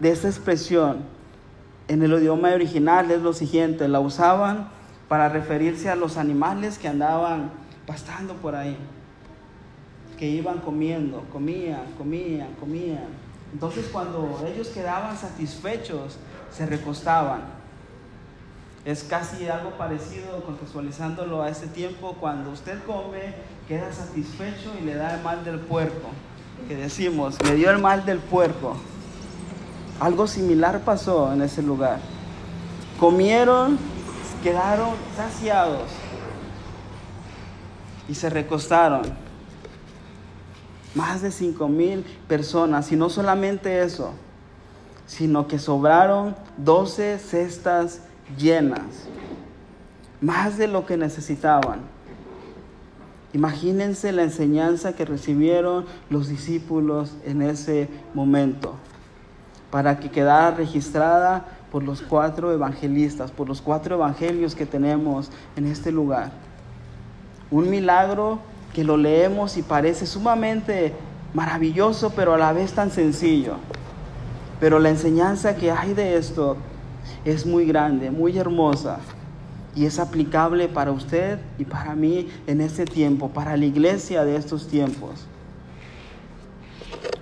de 0.00 0.10
esta 0.10 0.28
expresión 0.28 1.02
en 1.88 2.02
el 2.02 2.12
idioma 2.12 2.50
original 2.50 3.10
es 3.10 3.22
lo 3.22 3.32
siguiente, 3.32 3.88
la 3.88 4.00
usaban 4.00 4.68
para 5.08 5.28
referirse 5.28 5.88
a 5.88 5.96
los 5.96 6.16
animales 6.16 6.78
que 6.78 6.88
andaban 6.88 7.50
pastando 7.86 8.34
por 8.34 8.54
ahí, 8.54 8.76
que 10.18 10.28
iban 10.28 10.58
comiendo, 10.58 11.24
comían, 11.32 11.84
comían, 11.96 12.48
comían. 12.60 13.06
Entonces 13.52 13.88
cuando 13.90 14.44
ellos 14.46 14.68
quedaban 14.68 15.16
satisfechos, 15.16 16.18
se 16.50 16.66
recostaban. 16.66 17.57
Es 18.88 19.04
casi 19.04 19.46
algo 19.48 19.72
parecido, 19.72 20.42
contextualizándolo 20.46 21.42
a 21.42 21.50
ese 21.50 21.66
tiempo, 21.66 22.16
cuando 22.18 22.48
usted 22.48 22.82
come, 22.86 23.34
queda 23.68 23.92
satisfecho 23.92 24.72
y 24.80 24.86
le 24.86 24.94
da 24.94 25.16
el 25.16 25.22
mal 25.22 25.44
del 25.44 25.58
puerco. 25.58 26.08
Que 26.66 26.74
decimos, 26.74 27.36
me 27.44 27.54
dio 27.54 27.70
el 27.70 27.76
mal 27.80 28.06
del 28.06 28.18
puerco. 28.18 28.78
Algo 30.00 30.26
similar 30.26 30.80
pasó 30.86 31.30
en 31.34 31.42
ese 31.42 31.60
lugar. 31.60 31.98
Comieron 32.98 33.78
quedaron 34.42 34.94
saciados 35.14 35.90
y 38.08 38.14
se 38.14 38.30
recostaron. 38.30 39.02
Más 40.94 41.20
de 41.20 41.30
cinco 41.30 41.68
mil 41.68 42.04
personas, 42.26 42.90
y 42.90 42.96
no 42.96 43.10
solamente 43.10 43.82
eso, 43.82 44.14
sino 45.06 45.46
que 45.46 45.58
sobraron 45.58 46.34
doce 46.56 47.18
cestas 47.18 48.00
llenas, 48.36 49.08
más 50.20 50.58
de 50.58 50.68
lo 50.68 50.86
que 50.86 50.96
necesitaban. 50.96 51.80
Imagínense 53.32 54.10
la 54.12 54.22
enseñanza 54.22 54.94
que 54.94 55.04
recibieron 55.04 55.84
los 56.10 56.28
discípulos 56.28 57.14
en 57.24 57.42
ese 57.42 57.88
momento, 58.14 58.76
para 59.70 60.00
que 60.00 60.10
quedara 60.10 60.56
registrada 60.56 61.44
por 61.70 61.82
los 61.82 62.00
cuatro 62.00 62.52
evangelistas, 62.52 63.30
por 63.30 63.46
los 63.46 63.60
cuatro 63.60 63.96
evangelios 63.96 64.54
que 64.54 64.66
tenemos 64.66 65.30
en 65.56 65.66
este 65.66 65.92
lugar. 65.92 66.32
Un 67.50 67.68
milagro 67.68 68.38
que 68.72 68.84
lo 68.84 68.96
leemos 68.96 69.56
y 69.56 69.62
parece 69.62 70.06
sumamente 70.06 70.94
maravilloso, 71.34 72.10
pero 72.10 72.34
a 72.34 72.38
la 72.38 72.52
vez 72.52 72.72
tan 72.72 72.90
sencillo. 72.90 73.56
Pero 74.60 74.78
la 74.78 74.88
enseñanza 74.88 75.56
que 75.56 75.70
hay 75.70 75.92
de 75.92 76.16
esto 76.16 76.56
es 77.24 77.46
muy 77.46 77.66
grande, 77.66 78.10
muy 78.10 78.38
hermosa 78.38 79.00
y 79.74 79.86
es 79.86 79.98
aplicable 79.98 80.68
para 80.68 80.90
usted 80.90 81.38
y 81.58 81.64
para 81.64 81.94
mí 81.94 82.28
en 82.46 82.60
este 82.60 82.84
tiempo, 82.84 83.28
para 83.28 83.56
la 83.56 83.64
iglesia 83.64 84.24
de 84.24 84.36
estos 84.36 84.66
tiempos. 84.66 85.26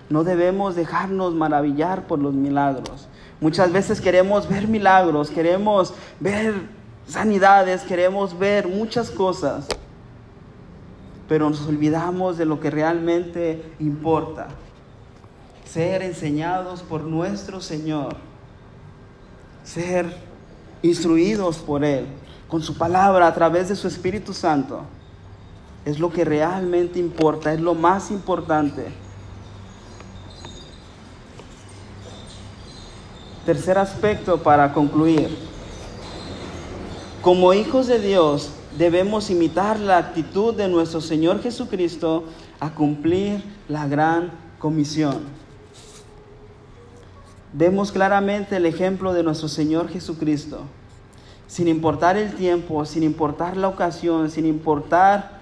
No 0.08 0.24
debemos 0.24 0.76
dejarnos 0.76 1.34
maravillar 1.34 2.06
por 2.06 2.18
los 2.18 2.32
milagros. 2.32 3.08
Muchas 3.40 3.72
veces 3.72 4.00
queremos 4.00 4.48
ver 4.48 4.68
milagros, 4.68 5.30
queremos 5.30 5.92
ver 6.20 6.54
sanidades, 7.06 7.82
queremos 7.82 8.38
ver 8.38 8.66
muchas 8.68 9.10
cosas, 9.10 9.66
pero 11.28 11.50
nos 11.50 11.66
olvidamos 11.66 12.38
de 12.38 12.46
lo 12.46 12.60
que 12.60 12.70
realmente 12.70 13.62
importa. 13.78 14.48
Ser 15.64 16.02
enseñados 16.02 16.82
por 16.82 17.02
nuestro 17.02 17.60
Señor, 17.60 18.16
ser 19.66 20.06
instruidos 20.82 21.58
por 21.58 21.84
Él, 21.84 22.06
con 22.48 22.62
su 22.62 22.78
palabra, 22.78 23.26
a 23.26 23.34
través 23.34 23.68
de 23.68 23.76
su 23.76 23.88
Espíritu 23.88 24.32
Santo, 24.32 24.82
es 25.84 25.98
lo 25.98 26.10
que 26.10 26.24
realmente 26.24 26.98
importa, 26.98 27.52
es 27.52 27.60
lo 27.60 27.74
más 27.74 28.10
importante. 28.10 28.86
Tercer 33.44 33.78
aspecto 33.78 34.42
para 34.42 34.72
concluir. 34.72 35.28
Como 37.22 37.52
hijos 37.52 37.88
de 37.88 37.98
Dios 37.98 38.50
debemos 38.78 39.30
imitar 39.30 39.78
la 39.78 39.98
actitud 39.98 40.54
de 40.54 40.68
nuestro 40.68 41.00
Señor 41.00 41.42
Jesucristo 41.42 42.24
a 42.60 42.70
cumplir 42.70 43.42
la 43.68 43.86
gran 43.86 44.30
comisión. 44.58 45.45
Vemos 47.58 47.90
claramente 47.90 48.56
el 48.56 48.66
ejemplo 48.66 49.14
de 49.14 49.22
nuestro 49.22 49.48
Señor 49.48 49.88
Jesucristo. 49.88 50.60
Sin 51.46 51.68
importar 51.68 52.18
el 52.18 52.34
tiempo, 52.34 52.84
sin 52.84 53.02
importar 53.02 53.56
la 53.56 53.68
ocasión, 53.68 54.30
sin 54.30 54.44
importar 54.44 55.40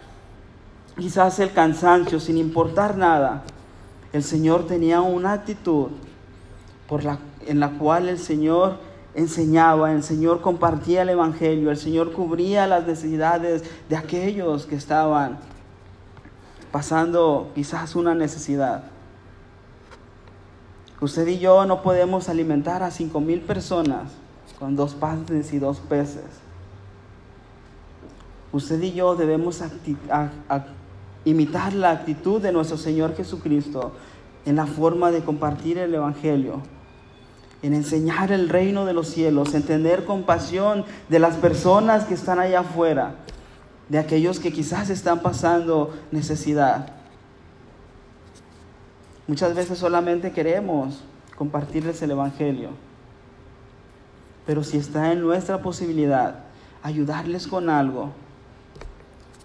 quizás 0.97 1.41
el 1.41 1.53
cansancio, 1.53 2.21
sin 2.21 2.39
importar 2.39 2.97
nada, 2.97 3.43
el 4.13 4.23
Señor 4.23 4.69
tenía 4.69 5.01
una 5.01 5.33
actitud 5.33 5.89
por 6.87 7.03
la 7.03 7.19
en 7.49 7.59
la 7.59 7.71
cual 7.71 8.09
el 8.09 8.21
Señor 8.21 8.79
enseñaba, 9.17 9.91
el 9.91 10.05
Señor 10.05 10.41
compartía 10.41 11.03
el 11.03 11.09
Evangelio, 11.09 11.73
el 11.73 11.79
Señor 11.79 12.13
cubría 12.13 12.69
las 12.69 12.87
necesidades 12.87 13.65
de 13.89 13.97
aquellos 13.97 14.67
que 14.67 14.77
estaban 14.77 15.41
pasando 16.71 17.51
quizás 17.57 17.97
una 17.97 18.15
necesidad. 18.15 18.94
Usted 21.05 21.27
y 21.29 21.39
yo 21.39 21.67
no 21.67 21.83
podemos 21.83 22.31
alimentar 22.31 22.83
a 22.83 22.91
cinco 22.91 23.21
mil 23.21 23.43
personas 23.43 24.11
con 24.59 24.75
dos 24.75 24.95
panes 24.95 25.53
y 25.53 25.59
dos 25.59 25.77
peces. 25.81 26.25
usted 28.53 28.81
y 28.81 28.93
yo 28.93 29.15
debemos 29.15 29.63
imitar 31.27 31.75
la 31.75 31.91
actitud 31.91 32.41
de 32.41 32.53
nuestro 32.53 32.79
Señor 32.79 33.15
Jesucristo 33.15 33.93
en 34.47 34.57
la 34.57 34.65
forma 34.65 35.11
de 35.11 35.21
compartir 35.21 35.77
el 35.77 35.95
Evangelio, 35.95 36.63
en 37.61 37.75
enseñar 37.75 38.33
el 38.33 38.49
reino 38.49 38.87
de 38.87 38.95
los 38.95 39.09
cielos, 39.09 39.53
en 39.53 39.63
tener 39.63 40.07
compasión 40.07 40.87
de 41.11 41.19
las 41.19 41.37
personas 41.37 42.05
que 42.05 42.15
están 42.15 42.39
allá 42.39 42.61
afuera, 42.61 43.17
de 43.91 43.99
aquellos 43.99 44.41
que 44.41 44.55
quizás 44.55 44.89
están 44.89 45.21
pasando 45.21 45.95
necesidad. 46.13 47.04
Muchas 49.27 49.55
veces 49.55 49.79
solamente 49.79 50.33
queremos 50.33 51.03
compartirles 51.37 52.01
el 52.03 52.11
Evangelio, 52.11 52.71
pero 54.47 54.63
si 54.63 54.77
está 54.77 55.13
en 55.13 55.23
nuestra 55.23 55.63
posibilidad 55.63 56.41
ayudarles 56.83 57.47
con 57.47 57.71
algo, 57.71 58.11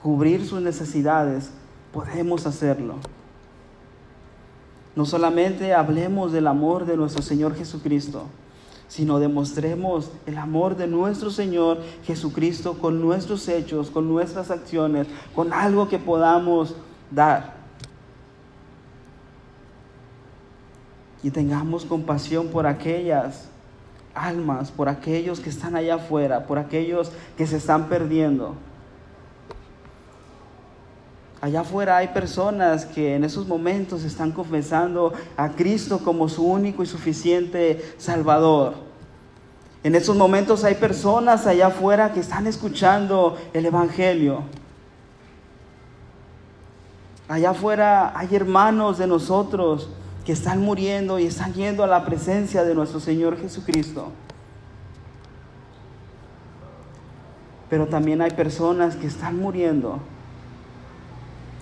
cubrir 0.04 0.46
sus 0.46 0.62
necesidades, 0.62 1.52
podemos 1.94 2.46
hacerlo. 2.46 2.96
No 4.96 5.06
solamente 5.06 5.74
hablemos 5.74 6.34
del 6.34 6.48
amor 6.48 6.86
de 6.86 6.98
nuestro 6.98 7.22
Señor 7.22 7.56
Jesucristo, 7.56 8.26
sino 8.89 9.20
demostremos 9.20 10.12
el 10.26 10.38
amor 10.38 10.76
de 10.76 10.88
nuestro 10.88 11.32
Señor 11.32 11.80
Jesucristo 12.04 12.80
con 12.80 13.00
nuestros 13.00 13.48
hechos, 13.48 13.89
con 13.92 14.10
nuestras 14.10 14.52
acciones, 14.52 15.08
con 15.34 15.54
algo 15.54 15.88
que 15.88 16.00
podamos 16.00 16.76
dar. 17.12 17.59
Y 21.23 21.32
tengamos 21.32 21.86
compasión 21.86 22.47
por 22.47 22.65
aquellas 22.65 23.49
almas, 24.13 24.71
por 24.71 24.89
aquellos 24.89 25.39
que 25.39 25.49
están 25.49 25.75
allá 25.75 25.95
afuera, 25.95 26.45
por 26.45 26.58
aquellos 26.58 27.12
que 27.38 27.45
se 27.45 27.58
están 27.58 27.89
perdiendo. 27.89 28.55
Allá 31.41 31.62
afuera 31.62 31.97
hay 31.97 32.10
personas 32.10 32.86
que 32.86 33.15
en 33.15 33.23
esos 33.23 33.47
momentos 33.47 34.03
están 34.03 34.32
confesando 34.32 35.13
a 35.38 35.49
Cristo 35.49 35.99
como 35.99 36.27
su 36.27 36.45
único 36.45 36.84
y 36.84 36.86
suficiente 36.86 37.93
Salvador. 37.97 38.73
En 39.82 39.95
esos 39.95 40.17
momentos 40.17 40.65
hay 40.65 40.75
personas 40.75 41.47
allá 41.47 41.67
afuera 41.67 42.12
que 42.12 42.19
están 42.19 42.45
escuchando 42.45 43.38
el 43.53 43.65
Evangelio. 43.65 44.43
Allá 47.29 47.51
afuera 47.51 48.12
hay 48.17 48.36
hermanos 48.36 48.97
de 48.97 49.08
nosotros 49.08 49.88
que 50.30 50.34
están 50.34 50.62
muriendo 50.62 51.18
y 51.18 51.26
están 51.26 51.56
yendo 51.56 51.84
a 51.84 51.88
la 51.88 52.06
presencia 52.06 52.63
de 52.63 52.76
nuestro 52.76 53.00
Señor 53.00 53.36
Jesucristo. 53.42 54.12
Pero 57.68 57.88
también 57.88 58.22
hay 58.22 58.30
personas 58.30 58.96
que 58.96 59.08
están 59.08 59.39
muriendo 59.39 59.98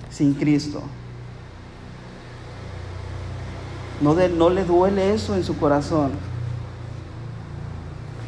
sin 0.09 0.33
Cristo. 0.33 0.83
No, 4.01 4.13
no 4.13 4.49
le 4.49 4.65
duele 4.65 5.13
eso 5.13 5.33
en 5.33 5.45
su 5.45 5.57
corazón. 5.57 6.11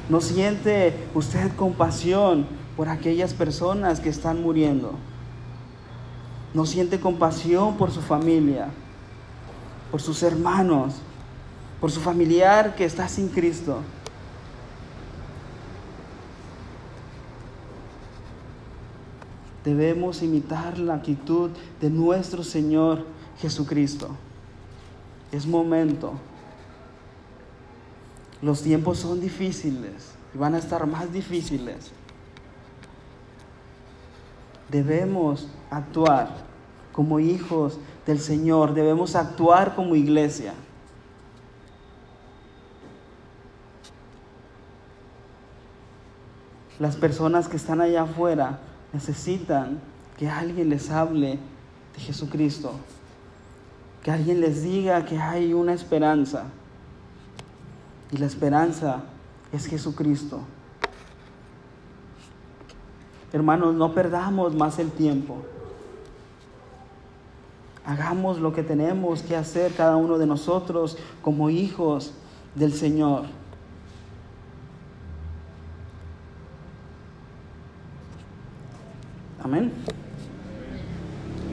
No 0.08 0.22
siente 0.22 0.94
usted 1.14 1.54
compasión 1.58 2.48
por 2.78 2.88
aquellas 2.88 3.34
personas 3.34 4.00
que 4.00 4.08
están 4.08 4.42
muriendo. 4.42 4.94
No 6.54 6.66
siente 6.66 6.98
compasión 7.02 7.76
por 7.76 7.92
su 7.92 8.00
familia, 8.00 8.70
por 9.92 10.02
sus 10.02 10.24
hermanos, 10.24 10.96
por 11.80 11.92
su 11.92 12.00
familiar 12.00 12.76
que 12.76 12.86
está 12.86 13.08
sin 13.08 13.30
Cristo. 13.30 13.82
debemos 19.64 20.24
imitar 20.24 20.78
la 20.80 20.96
actitud 20.96 21.52
de 21.80 21.90
nuestro 21.90 22.44
Señor 22.44 23.06
Jesucristo. 23.40 24.10
Es 25.32 25.46
momento. 25.46 26.14
Los 28.42 28.64
tiempos 28.64 29.00
son 29.00 29.20
difíciles 29.20 30.14
y 30.34 30.38
van 30.38 30.56
a 30.56 30.60
estar 30.60 30.86
más 30.88 31.12
difíciles. 31.12 31.92
Debemos 34.70 35.48
actuar 35.70 36.30
como 36.92 37.20
hijos 37.20 37.78
del 38.10 38.20
Señor, 38.20 38.74
debemos 38.74 39.16
actuar 39.16 39.76
como 39.76 39.96
iglesia. 39.96 40.56
Las 46.80 46.96
personas 46.96 47.48
que 47.48 47.58
están 47.58 47.82
allá 47.82 48.02
afuera 48.02 48.62
necesitan 48.94 49.80
que 50.18 50.28
alguien 50.28 50.70
les 50.70 50.90
hable 50.90 51.38
de 51.94 52.00
Jesucristo, 52.00 52.72
que 54.02 54.10
alguien 54.10 54.42
les 54.42 54.64
diga 54.64 55.06
que 55.06 55.20
hay 55.20 55.54
una 55.54 55.74
esperanza. 55.74 56.46
Y 58.12 58.18
la 58.18 58.26
esperanza 58.26 59.04
es 59.52 59.68
Jesucristo. 59.68 60.40
Hermanos, 63.32 63.76
no 63.76 63.94
perdamos 63.94 64.56
más 64.56 64.80
el 64.80 64.90
tiempo. 64.90 65.44
Hagamos 67.86 68.40
lo 68.40 68.54
que 68.54 68.64
tenemos 68.64 69.22
que 69.22 69.36
hacer 69.36 69.74
cada 69.74 69.96
uno 69.96 70.18
de 70.18 70.28
nosotros 70.28 70.98
como 71.22 71.50
hijos 71.50 72.14
del 72.56 72.74
Señor. 72.74 73.24
Amén. 79.42 79.72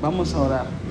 Vamos 0.01 0.35
a 0.35 0.43
orar. 0.43 0.86